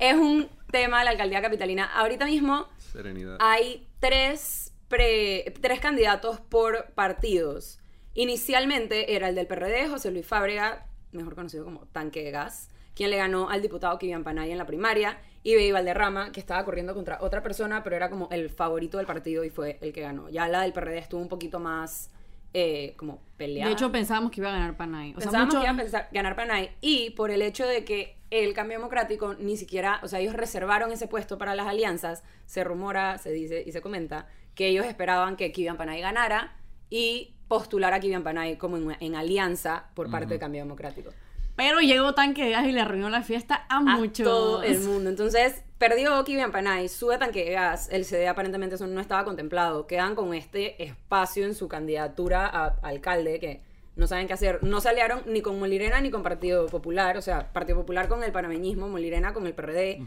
es 0.00 0.14
un 0.16 0.48
tema 0.70 1.00
de 1.00 1.04
la 1.06 1.10
alcaldía 1.12 1.42
capitalina. 1.42 1.84
Ahorita 1.92 2.24
mismo 2.24 2.68
Serenidad. 2.78 3.36
hay 3.40 3.86
tres, 4.00 4.72
pre- 4.88 5.52
tres 5.60 5.80
candidatos 5.80 6.40
por 6.40 6.92
partidos. 6.94 7.80
Inicialmente 8.14 9.14
era 9.14 9.28
el 9.28 9.34
del 9.34 9.46
PRD, 9.46 9.88
José 9.88 10.10
Luis 10.10 10.26
Fábrega, 10.26 10.86
mejor 11.12 11.34
conocido 11.34 11.64
como 11.64 11.80
Tanque 11.92 12.22
de 12.24 12.30
Gas, 12.30 12.68
quien 12.98 13.10
le 13.10 13.16
ganó 13.16 13.48
al 13.48 13.62
diputado 13.62 13.96
Kivian 13.96 14.24
Panay 14.24 14.50
en 14.50 14.58
la 14.58 14.66
primaria, 14.66 15.18
y 15.44 15.54
Bey 15.54 15.70
Valderrama, 15.70 16.32
que 16.32 16.40
estaba 16.40 16.64
corriendo 16.64 16.94
contra 16.94 17.18
otra 17.20 17.44
persona, 17.44 17.84
pero 17.84 17.94
era 17.94 18.10
como 18.10 18.28
el 18.32 18.50
favorito 18.50 18.96
del 18.98 19.06
partido 19.06 19.44
y 19.44 19.50
fue 19.50 19.78
el 19.80 19.92
que 19.92 20.00
ganó. 20.00 20.28
Ya 20.30 20.48
la 20.48 20.62
del 20.62 20.72
PRD 20.72 20.98
estuvo 20.98 21.20
un 21.20 21.28
poquito 21.28 21.60
más 21.60 22.10
eh, 22.52 22.94
como 22.96 23.22
peleada. 23.36 23.68
De 23.68 23.72
hecho, 23.74 23.92
pensábamos 23.92 24.32
que 24.32 24.40
iba 24.40 24.48
a 24.50 24.52
ganar 24.52 24.76
Panay. 24.76 25.10
O 25.12 25.20
sea, 25.20 25.26
Pensábamos 25.30 25.54
mucho... 25.54 25.58
que 25.64 25.70
iba 25.70 25.74
a 25.74 25.84
pensar- 25.84 26.08
ganar 26.10 26.34
Panay 26.34 26.70
y 26.80 27.10
por 27.10 27.30
el 27.30 27.40
hecho 27.42 27.66
de 27.66 27.84
que 27.84 28.16
el 28.30 28.52
cambio 28.52 28.78
democrático 28.78 29.34
ni 29.34 29.56
siquiera, 29.56 30.00
o 30.02 30.08
sea, 30.08 30.18
ellos 30.18 30.34
reservaron 30.34 30.90
ese 30.90 31.06
puesto 31.06 31.38
para 31.38 31.54
las 31.54 31.68
alianzas, 31.68 32.24
se 32.46 32.64
rumora, 32.64 33.16
se 33.18 33.30
dice 33.30 33.62
y 33.64 33.70
se 33.70 33.80
comenta 33.80 34.26
que 34.56 34.66
ellos 34.66 34.84
esperaban 34.86 35.36
que 35.36 35.52
Kivian 35.52 35.76
Panay 35.76 36.00
ganara 36.00 36.56
y 36.90 37.36
postular 37.46 37.94
a 37.94 38.00
Kivian 38.00 38.24
Panay 38.24 38.56
como 38.56 38.76
en, 38.76 38.96
en 38.98 39.14
alianza 39.14 39.86
por 39.94 40.10
parte 40.10 40.30
del 40.30 40.40
cambio 40.40 40.62
democrático. 40.62 41.10
Pero 41.58 41.80
llegó 41.80 42.14
Tanque 42.14 42.44
de 42.44 42.52
Gas 42.52 42.66
y 42.66 42.72
le 42.72 42.80
arruinó 42.80 43.10
la 43.10 43.22
fiesta 43.22 43.66
a, 43.68 43.78
A 43.78 43.80
muchos. 43.80 44.24
todo 44.24 44.62
el 44.62 44.78
mundo. 44.80 45.10
Entonces, 45.10 45.64
perdió 45.76 46.22
Kivian 46.24 46.52
Panay, 46.52 46.88
sube 46.88 47.18
tanque 47.18 47.44
de 47.44 47.50
gas, 47.50 47.88
el 47.90 48.04
CD 48.04 48.28
aparentemente 48.28 48.76
eso 48.76 48.86
no 48.86 49.00
estaba 49.00 49.24
contemplado. 49.24 49.86
Quedan 49.88 50.14
con 50.14 50.32
este 50.34 50.80
espacio 50.82 51.44
en 51.44 51.54
su 51.56 51.66
candidatura 51.68 52.46
a 52.46 52.78
alcalde 52.82 53.40
que 53.40 53.60
no 53.96 54.06
saben 54.06 54.28
qué 54.28 54.34
hacer. 54.34 54.62
No 54.62 54.80
se 54.80 54.88
aliaron 54.88 55.22
ni 55.26 55.42
con 55.42 55.58
Molirena 55.58 56.00
ni 56.00 56.10
con 56.12 56.22
Partido 56.22 56.66
Popular, 56.66 57.16
o 57.16 57.22
sea, 57.22 57.52
Partido 57.52 57.76
Popular 57.78 58.06
con 58.08 58.22
el 58.22 58.30
panameñismo, 58.30 58.88
Molirena 58.88 59.32
con 59.34 59.44
el 59.46 59.52
PRD. 59.52 60.00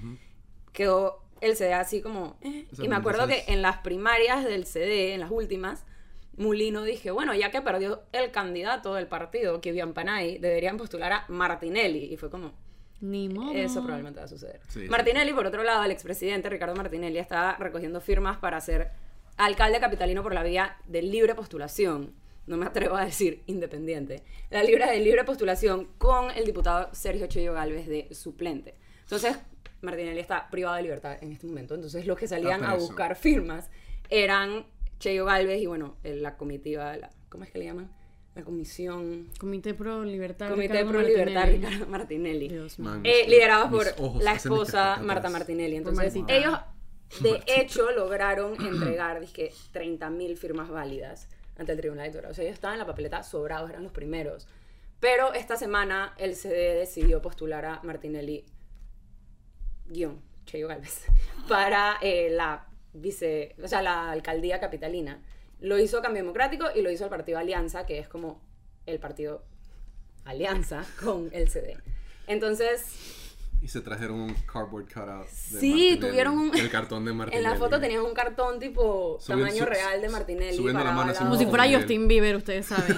Quedó 0.71 1.21
el 1.41 1.57
CD 1.57 1.73
así 1.73 2.01
como... 2.01 2.37
eh. 2.41 2.65
Y 2.81 2.87
me 2.87 2.95
acuerdo 2.95 3.27
que 3.27 3.43
en 3.47 3.61
las 3.61 3.79
primarias 3.79 4.45
del 4.45 4.65
CD, 4.65 5.13
en 5.13 5.19
las 5.19 5.31
últimas, 5.31 5.83
Mulino 6.37 6.83
dije, 6.83 7.11
bueno, 7.11 7.35
ya 7.35 7.51
que 7.51 7.61
perdió 7.61 8.03
el 8.11 8.31
candidato 8.31 8.93
del 8.95 9.07
partido, 9.07 9.61
Kivian 9.61 9.93
Panay, 9.93 10.37
deberían 10.37 10.77
postular 10.77 11.11
a 11.11 11.25
Martinelli. 11.27 12.13
Y 12.13 12.17
fue 12.17 12.29
como... 12.29 12.53
Ni 13.01 13.29
modo. 13.29 13.51
Eso 13.53 13.81
probablemente 13.81 14.19
va 14.19 14.25
a 14.25 14.29
suceder. 14.29 14.61
Sí, 14.67 14.81
sí. 14.81 14.87
Martinelli, 14.87 15.33
por 15.33 15.47
otro 15.47 15.63
lado, 15.63 15.83
el 15.83 15.91
expresidente 15.91 16.49
Ricardo 16.49 16.75
Martinelli 16.75 17.17
estaba 17.17 17.55
recogiendo 17.57 17.99
firmas 17.99 18.37
para 18.37 18.61
ser 18.61 18.91
alcalde 19.37 19.79
capitalino 19.79 20.21
por 20.21 20.33
la 20.33 20.43
vía 20.43 20.77
de 20.85 21.01
libre 21.01 21.33
postulación. 21.33 22.13
No 22.45 22.57
me 22.57 22.67
atrevo 22.67 22.95
a 22.95 23.05
decir 23.05 23.41
independiente. 23.47 24.23
La 24.51 24.63
libre 24.63 24.85
de 24.85 24.99
libre 24.99 25.23
postulación 25.23 25.87
con 25.97 26.29
el 26.31 26.45
diputado 26.45 26.89
Sergio 26.93 27.27
Cheyo 27.27 27.53
Galvez 27.53 27.87
de 27.87 28.13
suplente. 28.13 28.75
Entonces, 29.01 29.37
Martinelli 29.81 30.19
está 30.19 30.49
privado 30.49 30.75
de 30.75 30.83
libertad 30.83 31.17
en 31.21 31.31
este 31.31 31.47
momento. 31.47 31.73
Entonces, 31.73 32.05
los 32.05 32.17
que 32.17 32.27
salían 32.27 32.61
Está 32.61 32.71
a 32.71 32.75
buscar 32.75 33.15
firmas 33.15 33.69
eran 34.09 34.65
Cheyo 35.01 35.25
Galvez 35.25 35.59
y, 35.59 35.65
bueno, 35.65 35.97
la 36.03 36.37
comitiva, 36.37 36.95
la, 36.95 37.09
¿cómo 37.27 37.43
es 37.43 37.51
que 37.51 37.57
le 37.57 37.65
llaman? 37.65 37.91
La 38.35 38.43
comisión. 38.43 39.27
Comité 39.39 39.73
Pro 39.73 40.05
Libertad. 40.05 40.49
Comité 40.49 40.73
Ricardo 40.73 40.91
Pro 40.91 41.01
Libertad. 41.01 41.47
Ricardo 41.47 41.87
Martinelli. 41.87 42.47
Dios 42.47 42.79
mío. 42.79 42.91
Man, 42.91 43.01
Eh, 43.03 43.27
liderados 43.27 43.69
por 43.69 44.21
la 44.21 44.33
esposa 44.33 44.97
Marta. 45.01 45.29
Martinelli. 45.29 45.75
Entonces, 45.75 46.15
ellos 46.27 46.57
de 47.19 47.43
hecho 47.47 47.91
lograron 47.91 48.53
entregar, 48.63 49.19
dije, 49.19 49.51
30.000 49.73 50.37
firmas 50.37 50.69
válidas 50.69 51.27
ante 51.57 51.73
el 51.73 51.79
Tribunal 51.79 52.05
Electoral. 52.05 52.31
O 52.31 52.33
sea, 52.33 52.43
ellos 52.45 52.53
estaban 52.53 52.75
en 52.75 52.79
la 52.79 52.85
papeleta 52.85 53.23
sobrados, 53.23 53.69
eran 53.69 53.83
los 53.83 53.91
primeros. 53.91 54.47
Pero 55.01 55.33
esta 55.33 55.57
semana 55.57 56.13
el 56.17 56.35
CD 56.35 56.75
decidió 56.75 57.21
postular 57.21 57.65
a 57.65 57.81
Martinelli, 57.83 58.45
guion, 59.87 60.21
Cheyo 60.45 60.67
Galvez, 60.67 61.05
para 61.49 61.97
eh, 62.01 62.29
la 62.29 62.67
vice, 62.93 63.55
o 63.63 63.67
sea, 63.67 63.81
la 63.81 64.11
alcaldía 64.11 64.59
capitalina. 64.59 65.19
Lo 65.59 65.77
hizo 65.79 66.01
Cambio 66.01 66.21
Democrático 66.23 66.65
y 66.75 66.81
lo 66.81 66.89
hizo 66.91 67.03
el 67.05 67.09
partido 67.09 67.37
Alianza, 67.37 67.85
que 67.85 67.99
es 67.99 68.07
como 68.07 68.41
el 68.85 68.99
partido 68.99 69.43
Alianza 70.25 70.83
con 71.03 71.29
el 71.33 71.49
CD. 71.49 71.77
Entonces, 72.27 72.85
Y 73.61 73.67
se 73.67 73.81
trajeron 73.81 74.19
un 74.21 74.33
cardboard 74.51 74.85
cutout. 74.87 75.27
de 75.27 75.59
Sí, 75.59 75.69
Martinelli, 75.69 75.99
tuvieron 75.99 76.37
un- 76.39 76.57
El 76.57 76.69
cartón 76.71 77.05
de 77.05 77.13
Martinelli. 77.13 77.45
en 77.45 77.51
la 77.51 77.57
foto 77.59 77.79
tenían 77.79 78.01
un 78.01 78.13
cartón 78.13 78.59
tipo 78.59 79.19
Subi- 79.19 79.27
tamaño 79.27 79.57
su- 79.59 79.65
real 79.65 80.01
de 80.01 80.09
Martinelli. 80.09 80.57
subiendo 80.57 80.83
la 80.83 80.91
mano. 80.91 81.13
Como 81.15 81.35
si 81.35 81.45
fuera. 81.45 81.67
Justin 81.71 82.07
Bieber, 82.07 82.35
ustedes 82.37 82.65
saben. 82.65 82.97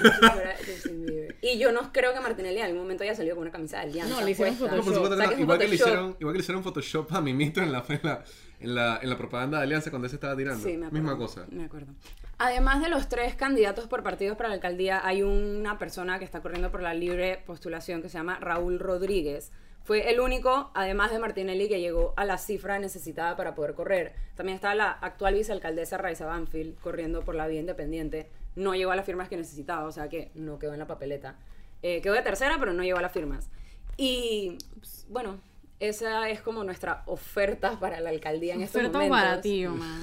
Justin 0.66 1.06
Bieber. 1.06 1.36
Y 1.42 1.58
yo 1.58 1.72
no 1.74 1.92
creo 1.92 2.14
que 2.14 2.20
Martinelli 2.22 2.60
en 2.60 2.66
algún 2.66 2.80
momento 2.82 3.04
haya 3.04 3.14
salido 3.16 3.36
con 3.36 3.42
una 3.42 3.52
camisa 3.52 3.78
de 3.80 3.84
Alianza. 3.84 4.16
No, 4.16 4.22
le 4.26 4.32
hicieron 4.32 4.56
puesta. 4.56 4.78
No, 4.78 4.84
por 4.84 4.94
supuesto 4.94 5.18
sea, 5.18 5.26
no. 5.28 5.36
que 5.36 5.42
Igual 5.42 5.60
le 5.60 5.66
Photoshop. 5.66 5.88
hicieron, 5.88 6.16
igual 6.20 6.34
que 6.34 6.38
le 6.38 6.44
hicieron 6.44 6.64
Photoshop 6.64 7.14
a 7.14 7.22
Mimito 7.22 7.62
en 7.62 7.72
la, 7.74 7.84
en 7.90 8.00
la, 8.04 8.24
en 8.64 8.76
la, 8.76 9.00
en 9.02 9.10
la 9.10 9.18
propaganda 9.18 9.58
de 9.58 9.64
Alianza 9.64 9.90
cuando 9.90 10.06
él 10.06 10.10
se 10.10 10.16
estaba 10.16 10.36
tirando. 10.36 10.64
Sí, 10.64 10.78
me 10.78 10.88
acuerdo. 10.88 10.94
Misma 10.94 11.18
cosa. 11.18 11.46
Me 11.52 11.66
acuerdo. 11.66 11.94
Además 12.38 12.82
de 12.82 12.90
los 12.90 13.10
tres 13.10 13.36
candidatos 13.36 13.88
por 13.88 14.04
partidos 14.04 14.38
para 14.38 14.50
la 14.50 14.56
alcaldía, 14.56 15.06
hay 15.06 15.22
una 15.22 15.78
persona 15.78 16.18
que 16.18 16.26
está 16.26 16.42
corriendo 16.42 16.72
por 16.72 16.82
la 16.82 16.94
libre 16.94 17.44
postulación 17.46 18.02
que 18.02 18.10
se 18.10 18.18
llama 18.18 18.40
Raúl 18.40 18.80
Rodríguez. 18.80 19.52
Fue 19.84 20.10
el 20.10 20.22
único, 20.22 20.72
además 20.74 21.12
de 21.12 21.20
Martinelli, 21.20 21.68
que 21.68 21.82
llegó 21.82 22.14
a 22.16 22.24
la 22.24 22.38
cifra 22.38 22.80
necesitada 22.80 23.36
para 23.36 23.54
poder 23.54 23.74
correr. 23.74 24.14
También 24.36 24.56
está 24.56 24.74
la 24.76 24.92
actual 24.92 25.34
vicealcaldesa 25.34 25.98
Raiza 25.98 26.26
Banfield 26.26 26.80
corriendo 26.80 27.22
por 27.22 27.36
la 27.36 27.48
vía 27.48 27.60
independiente. 27.60 28.30
No 28.56 28.76
llegó 28.76 28.92
a 28.92 28.96
las 28.96 29.06
firmas 29.06 29.28
que 29.28 29.36
necesitaba, 29.36 29.84
o 29.86 29.92
sea 29.92 30.08
que 30.08 30.32
no 30.36 30.58
quedó 30.58 30.74
en 30.74 30.80
la 30.80 30.88
papeleta. 30.88 31.36
Eh, 31.82 32.02
quedó 32.02 32.14
de 32.14 32.22
tercera, 32.22 32.56
pero 32.60 32.72
no 32.72 32.84
llegó 32.84 33.00
a 33.00 33.02
las 33.02 33.12
firmas. 33.12 33.50
Y 33.98 34.58
pues, 34.80 35.06
bueno, 35.10 35.40
esa 35.88 36.30
es 36.30 36.42
como 36.42 36.64
nuestra 36.64 37.04
oferta 37.08 37.78
para 37.80 38.00
la 38.00 38.10
alcaldía 38.10 38.54
en 38.54 38.62
estos 38.62 38.82
Oferta 38.82 39.00
momentos. 39.00 39.46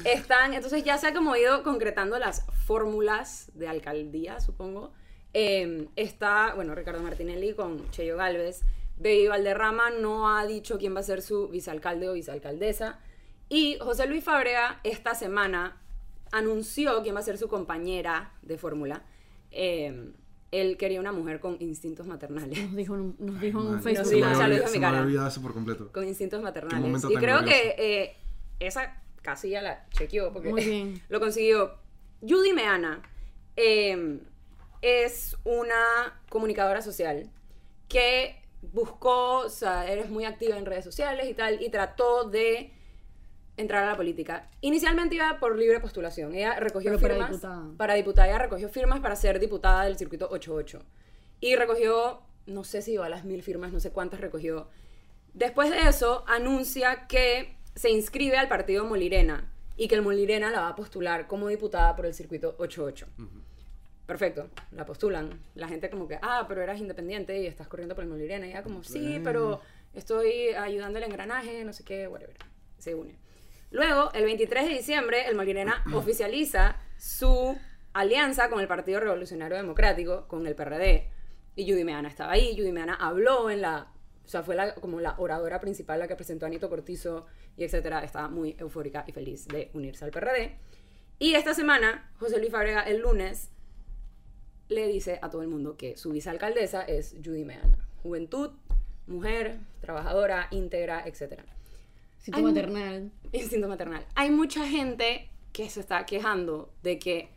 Están, 0.04 0.52
entonces 0.52 0.84
ya 0.84 0.98
se 0.98 1.06
ha 1.06 1.14
como 1.14 1.34
ido 1.36 1.62
concretando 1.62 2.18
las 2.18 2.44
fórmulas 2.66 3.50
de 3.54 3.66
alcaldía, 3.66 4.40
supongo. 4.40 4.92
Eh, 5.32 5.88
está, 5.96 6.54
bueno, 6.54 6.74
Ricardo 6.74 7.02
Martinelli 7.02 7.54
con 7.54 7.90
Cheyo 7.92 8.16
Galvez. 8.18 8.60
Baby 8.98 9.28
Valderrama 9.28 9.88
no 9.88 10.36
ha 10.36 10.46
dicho 10.46 10.76
quién 10.76 10.94
va 10.94 11.00
a 11.00 11.02
ser 11.02 11.22
su 11.22 11.48
vicealcalde 11.48 12.10
o 12.10 12.12
vicealcaldesa. 12.12 12.98
Y 13.48 13.78
José 13.80 14.06
Luis 14.06 14.22
Fábrega 14.22 14.80
esta 14.84 15.14
semana 15.14 15.80
anunció 16.30 17.02
quién 17.02 17.14
va 17.14 17.20
a 17.20 17.22
ser 17.22 17.38
su 17.38 17.48
compañera 17.48 18.34
de 18.42 18.58
fórmula. 18.58 19.02
Eh, 19.50 20.12
él 20.50 20.76
quería 20.76 21.00
una 21.00 21.12
mujer 21.12 21.40
con 21.40 21.56
instintos 21.60 22.06
maternales. 22.06 22.58
Nos 22.64 22.76
dijo 22.76 22.94
en 22.94 23.00
un, 23.00 23.16
nos 23.18 23.40
dijo 23.40 23.60
en 23.60 23.66
un 23.66 23.82
Facebook 23.82 24.06
se 24.06 24.16
me 24.16 24.20
lo 24.20 24.26
dijo 24.28 24.42
en 24.42 24.52
mi 24.52 24.68
se 24.68 24.78
me 24.78 24.86
había 24.86 24.90
cara. 24.90 25.00
olvidado 25.02 25.28
eso 25.28 25.42
por 25.42 25.54
completo. 25.54 25.92
con 25.92 26.06
instintos 26.06 26.42
maternales. 26.42 27.04
Y 27.04 27.12
tan 27.14 27.22
creo 27.22 27.44
que 27.44 27.74
eh, 27.78 28.16
esa 28.58 29.02
casilla 29.22 29.62
la 29.62 29.88
chequeó 29.90 30.32
porque 30.32 30.48
Muy 30.48 30.64
bien. 30.64 31.02
lo 31.08 31.20
consiguió. 31.20 31.78
Judy 32.20 32.52
Meana 32.52 33.02
eh, 33.56 34.20
es 34.82 35.36
una 35.44 36.20
comunicadora 36.28 36.82
social 36.82 37.30
que 37.88 38.40
buscó, 38.62 39.38
o 39.40 39.48
sea, 39.48 39.90
eres 39.90 40.10
muy 40.10 40.24
activa 40.24 40.56
en 40.56 40.66
redes 40.66 40.84
sociales 40.84 41.28
y 41.28 41.34
tal, 41.34 41.62
y 41.62 41.70
trató 41.70 42.24
de 42.28 42.72
entrar 43.60 43.84
a 43.84 43.90
la 43.90 43.96
política. 43.96 44.48
Inicialmente 44.60 45.16
iba 45.16 45.38
por 45.38 45.56
libre 45.56 45.80
postulación. 45.80 46.34
Ella 46.34 46.58
recogió 46.58 46.90
Pero 46.90 47.00
para 47.00 47.14
firmas 47.14 47.30
diputada. 47.30 47.62
para 47.76 47.94
diputada. 47.94 48.28
Ella 48.28 48.38
recogió 48.38 48.68
firmas 48.68 49.00
para 49.00 49.16
ser 49.16 49.38
diputada 49.38 49.84
del 49.84 49.96
circuito 49.96 50.28
88. 50.30 50.82
Y 51.40 51.56
recogió, 51.56 52.22
no 52.46 52.64
sé 52.64 52.82
si 52.82 52.92
iba 52.94 53.06
a 53.06 53.08
las 53.08 53.24
mil 53.24 53.42
firmas, 53.42 53.72
no 53.72 53.80
sé 53.80 53.90
cuántas 53.90 54.20
recogió. 54.20 54.68
Después 55.32 55.70
de 55.70 55.88
eso, 55.88 56.24
anuncia 56.26 57.06
que 57.06 57.56
se 57.74 57.90
inscribe 57.90 58.36
al 58.36 58.48
partido 58.48 58.84
Molirena 58.84 59.52
y 59.76 59.88
que 59.88 59.94
el 59.94 60.02
Molirena 60.02 60.50
la 60.50 60.60
va 60.60 60.68
a 60.68 60.76
postular 60.76 61.26
como 61.26 61.48
diputada 61.48 61.94
por 61.96 62.06
el 62.06 62.14
circuito 62.14 62.56
88. 62.58 63.06
Perfecto, 64.06 64.50
la 64.72 64.84
postulan. 64.84 65.40
La 65.54 65.68
gente 65.68 65.88
como 65.88 66.08
que, 66.08 66.18
ah, 66.20 66.44
pero 66.48 66.62
eras 66.62 66.80
independiente 66.80 67.40
y 67.40 67.46
estás 67.46 67.68
corriendo 67.68 67.94
por 67.94 68.02
el 68.02 68.10
Molirena. 68.10 68.46
Y 68.46 68.50
ella 68.50 68.64
como, 68.64 68.82
sí, 68.82 69.20
pero 69.22 69.60
estoy 69.94 70.48
ayudando 70.48 70.98
el 70.98 71.04
engranaje, 71.04 71.64
no 71.64 71.72
sé 71.72 71.84
qué, 71.84 72.08
whatever. 72.08 72.36
Se 72.76 72.94
une. 72.94 73.16
Luego, 73.70 74.12
el 74.14 74.24
23 74.24 74.68
de 74.68 74.74
diciembre, 74.74 75.28
el 75.28 75.36
Molirena 75.36 75.84
oficializa 75.94 76.76
su 76.98 77.56
alianza 77.92 78.50
con 78.50 78.60
el 78.60 78.68
Partido 78.68 79.00
Revolucionario 79.00 79.56
Democrático, 79.56 80.26
con 80.28 80.46
el 80.46 80.54
PRD. 80.54 81.08
Y 81.56 81.70
Judy 81.70 81.84
Meana 81.84 82.08
estaba 82.08 82.32
ahí. 82.32 82.54
Judy 82.56 82.72
Meana 82.72 82.94
habló 82.94 83.50
en 83.50 83.62
la... 83.62 83.92
O 84.24 84.28
sea, 84.28 84.42
fue 84.42 84.54
la, 84.54 84.74
como 84.74 85.00
la 85.00 85.14
oradora 85.18 85.60
principal, 85.60 85.98
la 85.98 86.06
que 86.06 86.14
presentó 86.14 86.46
a 86.46 86.48
Anito 86.48 86.68
Cortizo 86.68 87.26
y 87.56 87.64
etcétera. 87.64 88.04
Estaba 88.04 88.28
muy 88.28 88.56
eufórica 88.58 89.04
y 89.06 89.12
feliz 89.12 89.46
de 89.48 89.70
unirse 89.74 90.04
al 90.04 90.10
PRD. 90.10 90.56
Y 91.18 91.34
esta 91.34 91.52
semana, 91.54 92.10
José 92.18 92.38
Luis 92.38 92.50
Fábrega, 92.50 92.82
el 92.82 93.00
lunes, 93.00 93.50
le 94.68 94.86
dice 94.86 95.18
a 95.20 95.30
todo 95.30 95.42
el 95.42 95.48
mundo 95.48 95.76
que 95.76 95.96
su 95.96 96.12
vicealcaldesa 96.12 96.82
es 96.82 97.16
Judy 97.24 97.44
Meana. 97.44 97.88
Juventud, 98.02 98.52
mujer, 99.06 99.58
trabajadora, 99.80 100.46
íntegra, 100.50 101.02
etcétera. 101.06 101.44
Ay, 102.32 102.42
maternal. 102.42 103.10
Instinto 103.32 103.68
maternal. 103.68 104.06
Hay 104.14 104.30
mucha 104.30 104.66
gente 104.66 105.30
que 105.52 105.68
se 105.70 105.80
está 105.80 106.06
quejando 106.06 106.72
de 106.82 106.98
que 106.98 107.30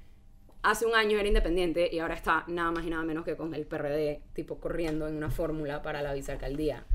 hace 0.61 0.85
un 0.85 0.95
año 0.95 1.17
era 1.17 1.27
independiente 1.27 1.89
y 1.91 1.99
ahora 1.99 2.15
está 2.15 2.43
nada 2.47 2.71
más 2.71 2.85
y 2.85 2.89
nada 2.89 3.03
menos 3.03 3.25
que 3.25 3.35
con 3.35 3.53
el 3.53 3.65
PRD, 3.65 4.21
tipo 4.33 4.59
corriendo 4.59 5.07
en 5.07 5.15
una 5.15 5.29
fórmula 5.31 5.81
para 5.81 6.01
la 6.01 6.13
vicealcaldía. 6.13 6.85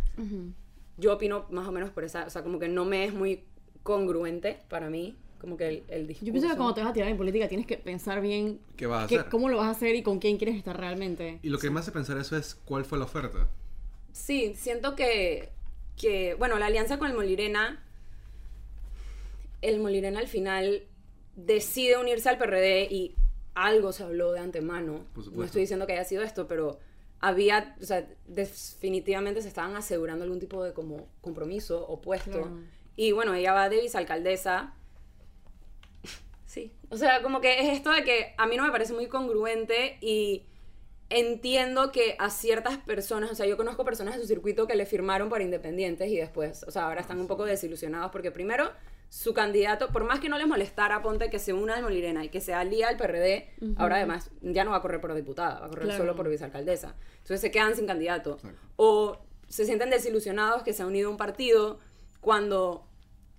Yo 0.96 1.14
opino 1.14 1.46
más 1.50 1.66
o 1.68 1.72
menos 1.72 1.90
por 1.90 2.04
esa, 2.04 2.24
o 2.26 2.30
sea, 2.30 2.42
como 2.42 2.58
que 2.58 2.68
no 2.68 2.84
me 2.84 3.04
es 3.04 3.12
muy 3.14 3.44
congruente 3.82 4.58
para 4.68 4.90
mí, 4.90 5.16
como 5.40 5.56
que 5.56 5.68
el, 5.68 5.84
el 5.88 6.06
discurso. 6.08 6.26
Yo 6.26 6.32
pienso 6.32 6.48
que 6.50 6.56
cuando 6.56 6.74
te 6.74 6.80
vas 6.80 6.90
a 6.90 6.92
tirar 6.92 7.08
en 7.08 7.16
política 7.16 7.46
tienes 7.48 7.66
que 7.66 7.76
pensar 7.78 8.20
bien 8.20 8.60
¿Qué 8.76 8.86
vas 8.86 9.04
a 9.04 9.06
qué- 9.06 9.18
hacer? 9.18 9.30
cómo 9.30 9.48
lo 9.48 9.58
vas 9.58 9.66
a 9.68 9.70
hacer 9.70 9.94
y 9.94 10.02
con 10.02 10.18
quién 10.18 10.36
quieres 10.36 10.56
estar 10.56 10.76
realmente. 10.78 11.38
Y 11.42 11.48
lo 11.50 11.58
que 11.58 11.70
me 11.70 11.80
hace 11.80 11.92
pensar 11.92 12.18
eso 12.18 12.36
es 12.36 12.54
cuál 12.54 12.84
fue 12.84 12.98
la 12.98 13.04
oferta. 13.04 13.48
Sí, 14.12 14.54
siento 14.56 14.96
que, 14.96 15.50
que, 15.98 16.34
bueno, 16.34 16.58
la 16.58 16.66
alianza 16.66 16.98
con 16.98 17.08
el 17.08 17.16
Molirena, 17.16 17.84
el 19.60 19.80
Molirena 19.80 20.20
al 20.20 20.28
final 20.28 20.84
decide 21.36 21.96
unirse 21.98 22.28
al 22.28 22.38
PRD 22.38 22.88
y 22.90 23.14
algo 23.54 23.92
se 23.92 24.04
habló 24.04 24.32
de 24.32 24.40
antemano. 24.40 25.04
Por 25.14 25.24
supuesto. 25.24 25.38
No 25.38 25.44
estoy 25.44 25.60
diciendo 25.62 25.86
que 25.86 25.92
haya 25.92 26.04
sido 26.04 26.22
esto, 26.22 26.46
pero 26.46 26.78
había, 27.20 27.76
o 27.80 27.84
sea, 27.84 28.08
definitivamente 28.26 29.42
se 29.42 29.48
estaban 29.48 29.74
asegurando 29.76 30.24
algún 30.24 30.40
tipo 30.40 30.62
de 30.62 30.72
como 30.72 31.08
compromiso 31.20 31.86
opuesto. 31.86 32.30
Claro. 32.30 32.60
Y 32.96 33.12
bueno, 33.12 33.34
ella 33.34 33.52
va 33.52 33.68
de 33.68 33.80
vicealcaldesa. 33.80 34.74
Sí, 36.46 36.72
o 36.88 36.96
sea, 36.96 37.22
como 37.22 37.40
que 37.40 37.60
es 37.60 37.76
esto 37.76 37.90
de 37.90 38.04
que 38.04 38.34
a 38.38 38.46
mí 38.46 38.56
no 38.56 38.64
me 38.64 38.70
parece 38.72 38.92
muy 38.92 39.06
congruente 39.06 39.98
y 40.00 40.46
entiendo 41.10 41.90
que 41.90 42.16
a 42.18 42.30
ciertas 42.30 42.76
personas, 42.78 43.30
o 43.30 43.34
sea, 43.34 43.46
yo 43.46 43.56
conozco 43.56 43.84
personas 43.84 44.14
de 44.14 44.20
su 44.20 44.26
circuito 44.26 44.66
que 44.66 44.76
le 44.76 44.86
firmaron 44.86 45.28
para 45.30 45.42
independientes 45.44 46.08
y 46.10 46.16
después, 46.16 46.64
o 46.64 46.70
sea, 46.70 46.86
ahora 46.86 47.00
están 47.00 47.18
un 47.20 47.26
poco 47.26 47.44
desilusionados 47.44 48.10
porque 48.12 48.30
primero 48.30 48.70
su 49.08 49.32
candidato, 49.32 49.88
por 49.88 50.04
más 50.04 50.20
que 50.20 50.28
no 50.28 50.36
les 50.36 50.46
molestara, 50.46 51.00
ponte 51.00 51.30
que 51.30 51.38
se 51.38 51.54
una 51.54 51.76
al 51.76 51.82
Molirena 51.82 52.24
y 52.24 52.28
que 52.28 52.42
se 52.42 52.52
alía 52.52 52.88
al 52.88 52.98
PRD, 52.98 53.48
ahora 53.78 53.96
además 53.96 54.30
ya 54.42 54.64
no 54.64 54.72
va 54.72 54.76
a 54.76 54.82
correr 54.82 55.00
por 55.00 55.14
diputada, 55.14 55.60
va 55.60 55.66
a 55.66 55.68
correr 55.70 55.86
Claro. 55.86 55.98
solo 55.98 56.14
por 56.14 56.28
vicealcaldesa. 56.28 56.94
Entonces 57.12 57.40
se 57.40 57.50
quedan 57.50 57.74
sin 57.74 57.86
candidato. 57.86 58.36
O 58.76 59.24
se 59.48 59.64
sienten 59.64 59.88
desilusionados 59.88 60.62
que 60.62 60.74
se 60.74 60.82
ha 60.82 60.86
unido 60.86 61.10
un 61.10 61.16
partido 61.16 61.78
cuando... 62.20 62.86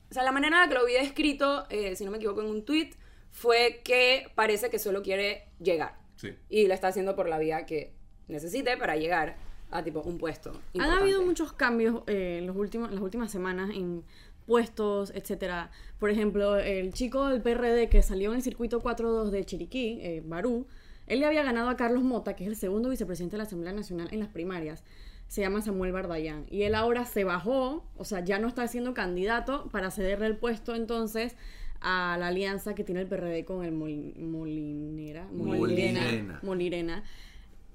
O 0.10 0.14
sea, 0.14 0.24
la 0.24 0.32
manera 0.32 0.56
en 0.56 0.62
la 0.64 0.68
que 0.70 0.74
lo 0.74 0.80
había 0.82 1.02
escrito, 1.04 1.68
eh, 1.70 1.96
si 1.96 2.04
no 2.04 2.10
me 2.10 2.18
equivoco 2.18 2.42
en 2.42 2.48
un 2.48 2.66
tweet, 2.66 2.90
fue 3.30 3.82
que 3.84 4.26
parece 4.34 4.72
que 4.72 4.80
solo 4.80 5.04
quiere 5.04 5.50
llegar. 5.60 6.00
Sí. 6.20 6.36
Y 6.50 6.68
lo 6.68 6.74
está 6.74 6.90
haciendo 6.90 7.16
por 7.16 7.30
la 7.30 7.40
vía 7.40 7.66
que 7.66 7.94
necesite 8.28 8.76
para 8.76 8.98
llegar 8.98 9.38
a 9.72 9.84
tipo 9.84 10.02
un 10.02 10.18
puesto. 10.18 10.50
Han 10.50 10.58
importante. 10.74 11.02
habido 11.02 11.24
muchos 11.24 11.54
cambios 11.54 12.02
eh, 12.08 12.40
en 12.40 12.48
los 12.48 12.58
últimos, 12.58 12.92
las 12.92 13.02
últimas 13.02 13.32
semanas 13.32 13.70
en 13.74 14.04
puestos, 14.46 15.12
etcétera. 15.16 15.72
Por 15.98 16.10
ejemplo, 16.10 16.58
el 16.58 16.92
chico 16.92 17.28
del 17.28 17.42
PRD 17.42 17.88
que 17.88 18.02
salió 18.02 18.32
en 18.32 18.38
el 18.38 18.42
circuito 18.42 18.82
4-2 18.82 19.30
de 19.30 19.46
Chiriquí, 19.46 20.00
eh, 20.02 20.22
Barú, 20.26 20.68
él 21.08 21.22
le 21.22 21.26
había 21.26 21.44
ganado 21.44 21.70
a 21.70 21.78
Carlos 21.78 22.04
Mota, 22.04 22.36
que 22.36 22.44
es 22.44 22.50
el 22.50 22.56
segundo 22.56 22.90
vicepresidente 22.90 23.36
de 23.36 23.38
la 23.40 23.44
Asamblea 23.44 23.74
Nacional 23.74 24.10
en 24.12 24.20
las 24.20 24.30
primarias. 24.30 24.84
Se 25.28 25.42
llama 25.42 25.62
Samuel 25.62 25.92
Bardayán. 25.94 26.46
Y 26.50 26.64
él 26.64 26.76
ahora 26.76 27.06
se 27.06 27.24
bajó, 27.24 27.86
o 27.96 28.04
sea, 28.04 28.24
ya 28.24 28.40
no 28.40 28.48
está 28.48 28.68
siendo 28.68 28.94
candidato 28.94 29.70
para 29.72 29.92
cederle 29.92 30.26
el 30.26 30.36
puesto 30.36 30.76
entonces 30.76 31.36
a 31.82 32.18
la 32.20 32.28
alianza 32.28 32.76
que 32.76 32.84
tiene 32.84 33.02
el 33.02 33.08
PRD 33.08 33.46
con 33.46 33.64
el 33.64 33.72
Mol- 33.74 34.16
Molinera. 34.18 35.28
Molirena. 35.32 36.40
Molirena. 36.44 37.04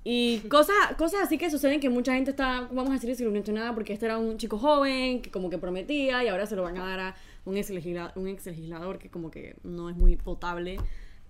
Y 0.06 0.40
cosas, 0.50 0.76
cosas 0.98 1.22
así 1.22 1.38
que 1.38 1.50
suceden 1.50 1.80
que 1.80 1.88
mucha 1.88 2.12
gente 2.14 2.30
está, 2.30 2.68
vamos 2.72 2.90
a 2.90 2.92
decir, 2.94 3.08
desilusionada 3.08 3.74
porque 3.74 3.94
este 3.94 4.04
era 4.04 4.18
un 4.18 4.36
chico 4.36 4.58
joven 4.58 5.22
que 5.22 5.30
como 5.30 5.48
que 5.48 5.56
prometía 5.56 6.22
y 6.22 6.28
ahora 6.28 6.44
se 6.44 6.56
lo 6.56 6.62
van 6.62 6.76
a 6.76 6.86
dar 6.86 7.00
a 7.00 7.14
un 7.46 7.56
ex, 7.56 7.70
legisla- 7.70 8.12
un 8.14 8.28
ex 8.28 8.44
legislador 8.44 8.98
que 8.98 9.08
como 9.08 9.30
que 9.30 9.56
no 9.64 9.88
es 9.88 9.96
muy 9.96 10.16
potable, 10.16 10.76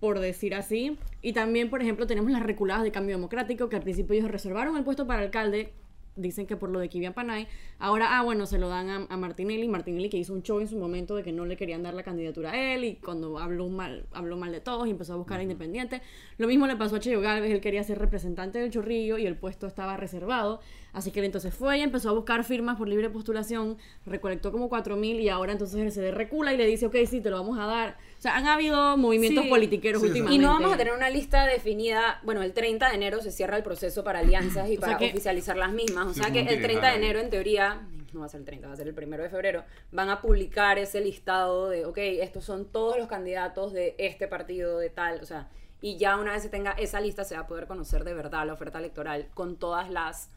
por 0.01 0.19
decir 0.19 0.53
así. 0.55 0.97
Y 1.21 1.31
también, 1.31 1.69
por 1.69 1.81
ejemplo, 1.81 2.05
tenemos 2.05 2.29
las 2.31 2.43
reculadas 2.43 2.83
de 2.83 2.91
cambio 2.91 3.15
democrático 3.15 3.69
que 3.69 3.77
al 3.77 3.81
principio 3.83 4.13
ellos 4.17 4.29
reservaron 4.29 4.75
el 4.75 4.83
puesto 4.83 5.07
para 5.07 5.21
alcalde 5.21 5.71
dicen 6.15 6.47
que 6.47 6.55
por 6.55 6.69
lo 6.69 6.79
de 6.79 6.89
Kivian 6.89 7.13
Panay, 7.13 7.47
ahora, 7.79 8.17
ah, 8.17 8.23
bueno, 8.23 8.45
se 8.45 8.57
lo 8.57 8.69
dan 8.69 8.89
a, 8.89 9.07
a 9.09 9.17
Martinelli, 9.17 9.67
Martinelli 9.67 10.09
que 10.09 10.17
hizo 10.17 10.33
un 10.33 10.43
show 10.43 10.59
en 10.59 10.67
su 10.67 10.77
momento 10.77 11.15
de 11.15 11.23
que 11.23 11.31
no 11.31 11.45
le 11.45 11.57
querían 11.57 11.83
dar 11.83 11.93
la 11.93 12.03
candidatura 12.03 12.51
a 12.51 12.73
él 12.73 12.83
y 12.83 12.95
cuando 12.95 13.37
habló 13.39 13.67
mal, 13.69 14.05
habló 14.13 14.37
mal 14.37 14.51
de 14.51 14.61
todos 14.61 14.87
y 14.87 14.91
empezó 14.91 15.13
a 15.13 15.15
buscar 15.17 15.39
a 15.39 15.43
independiente. 15.43 16.01
Lo 16.37 16.47
mismo 16.47 16.67
le 16.67 16.75
pasó 16.75 16.95
a 16.95 16.99
Cheyo 16.99 17.21
Galvez, 17.21 17.51
él 17.51 17.61
quería 17.61 17.83
ser 17.83 17.99
representante 17.99 18.59
del 18.59 18.71
Chorrillo 18.71 19.17
y 19.17 19.25
el 19.25 19.35
puesto 19.35 19.67
estaba 19.67 19.97
reservado, 19.97 20.59
así 20.93 21.11
que 21.11 21.19
él 21.19 21.25
entonces 21.25 21.53
fue 21.53 21.79
y 21.79 21.81
empezó 21.81 22.09
a 22.09 22.13
buscar 22.13 22.43
firmas 22.43 22.77
por 22.77 22.87
libre 22.87 23.09
postulación, 23.09 23.77
recolectó 24.05 24.51
como 24.51 24.69
4.000 24.69 25.21
y 25.21 25.29
ahora 25.29 25.51
entonces 25.51 25.79
el 25.79 25.91
CD 25.91 26.11
recula 26.11 26.53
y 26.53 26.57
le 26.57 26.65
dice, 26.65 26.85
ok, 26.85 26.95
sí, 27.07 27.21
te 27.21 27.29
lo 27.29 27.37
vamos 27.37 27.57
a 27.59 27.65
dar. 27.65 27.97
O 28.25 28.27
sea, 28.27 28.37
han 28.37 28.47
habido 28.47 28.97
movimientos 28.97 29.43
Sí. 29.43 29.49
politiqueros 29.51 30.01
Sí, 30.01 30.07
últimamente. 30.07 30.35
Y 30.35 30.43
no 30.43 30.51
vamos 30.53 30.73
a 30.73 30.77
tener 30.77 30.93
una 30.93 31.11
lista 31.11 31.45
definida. 31.45 32.19
Bueno, 32.23 32.41
el 32.41 32.53
30 32.53 32.89
de 32.89 32.95
enero 32.95 33.21
se 33.21 33.31
cierra 33.31 33.55
el 33.55 33.61
proceso 33.61 34.03
para 34.03 34.17
alianzas 34.17 34.67
y 34.67 34.77
O 34.77 34.79
para 34.79 34.97
que- 34.97 35.09
oficializar 35.09 35.55
las 35.57 35.71
mismas. 35.71 36.07
O 36.07 36.13
Sí, 36.15 36.21
sea 36.21 36.31
que 36.31 36.39
el 36.39 36.59
30 36.59 36.89
de 36.89 36.95
enero, 36.95 37.19
en 37.19 37.29
teoría, 37.29 37.87
no 38.13 38.21
va 38.21 38.25
a 38.25 38.29
ser 38.29 38.39
el 38.39 38.45
30, 38.47 38.67
va 38.67 38.73
a 38.73 38.77
ser 38.77 38.87
el 38.87 38.95
primero 38.95 39.21
de 39.21 39.29
febrero, 39.29 39.63
van 39.91 40.09
a 40.09 40.21
publicar 40.21 40.79
ese 40.79 41.01
listado 41.01 41.69
de, 41.69 41.85
ok, 41.85 41.99
estos 41.99 42.43
son 42.43 42.65
todos 42.65 42.97
los 42.97 43.07
candidatos 43.07 43.73
de 43.73 43.93
este 43.99 44.27
partido, 44.27 44.79
de 44.79 44.89
tal. 44.89 45.19
O 45.21 45.25
sea, 45.27 45.49
y 45.81 45.97
ya 45.97 46.17
una 46.17 46.31
vez 46.31 46.41
se 46.41 46.49
tenga 46.49 46.71
esa 46.71 46.99
lista, 47.01 47.23
se 47.25 47.35
va 47.35 47.41
a 47.41 47.47
poder 47.47 47.67
conocer 47.67 48.05
de 48.05 48.15
verdad 48.15 48.47
la 48.47 48.53
oferta 48.53 48.79
electoral 48.79 49.27
con 49.35 49.57
todas 49.57 49.91
las 49.91 50.31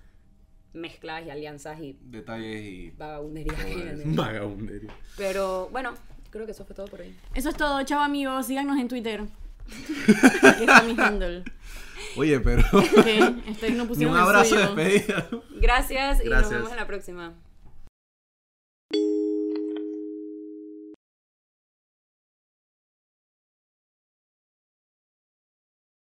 mezclas 0.75 1.25
y 1.27 1.31
alianzas 1.31 1.81
y 1.81 1.97
Detalles 2.03 2.61
y... 2.63 2.91
vagabunderías. 2.91 3.65
que 3.65 3.73
hay. 3.73 4.03
Vagabundería. 4.05 4.95
Pero 5.17 5.71
bueno, 5.73 5.95
Creo 6.31 6.47
que 6.47 6.53
eso 6.53 6.65
fue 6.65 6.75
todo 6.77 6.87
por 6.87 7.01
hoy. 7.01 7.15
Eso 7.35 7.49
es 7.49 7.57
todo, 7.57 7.83
chao 7.85 8.01
amigos. 8.01 8.47
Síganos 8.47 8.79
en 8.79 8.89
Twitter. 8.89 9.23
Aquí 10.43 10.63
está 10.63 10.83
mi 10.83 11.01
handle. 11.01 11.45
Oye, 12.17 12.41
pero. 12.41 12.63
Un 12.73 14.17
abrazo 14.17 14.75
de 14.75 15.05
Gracias 15.61 16.25
y 16.25 16.29
nos 16.29 16.51
vemos 16.51 16.71
en 16.71 16.77
la 16.77 16.87
próxima. 16.87 17.35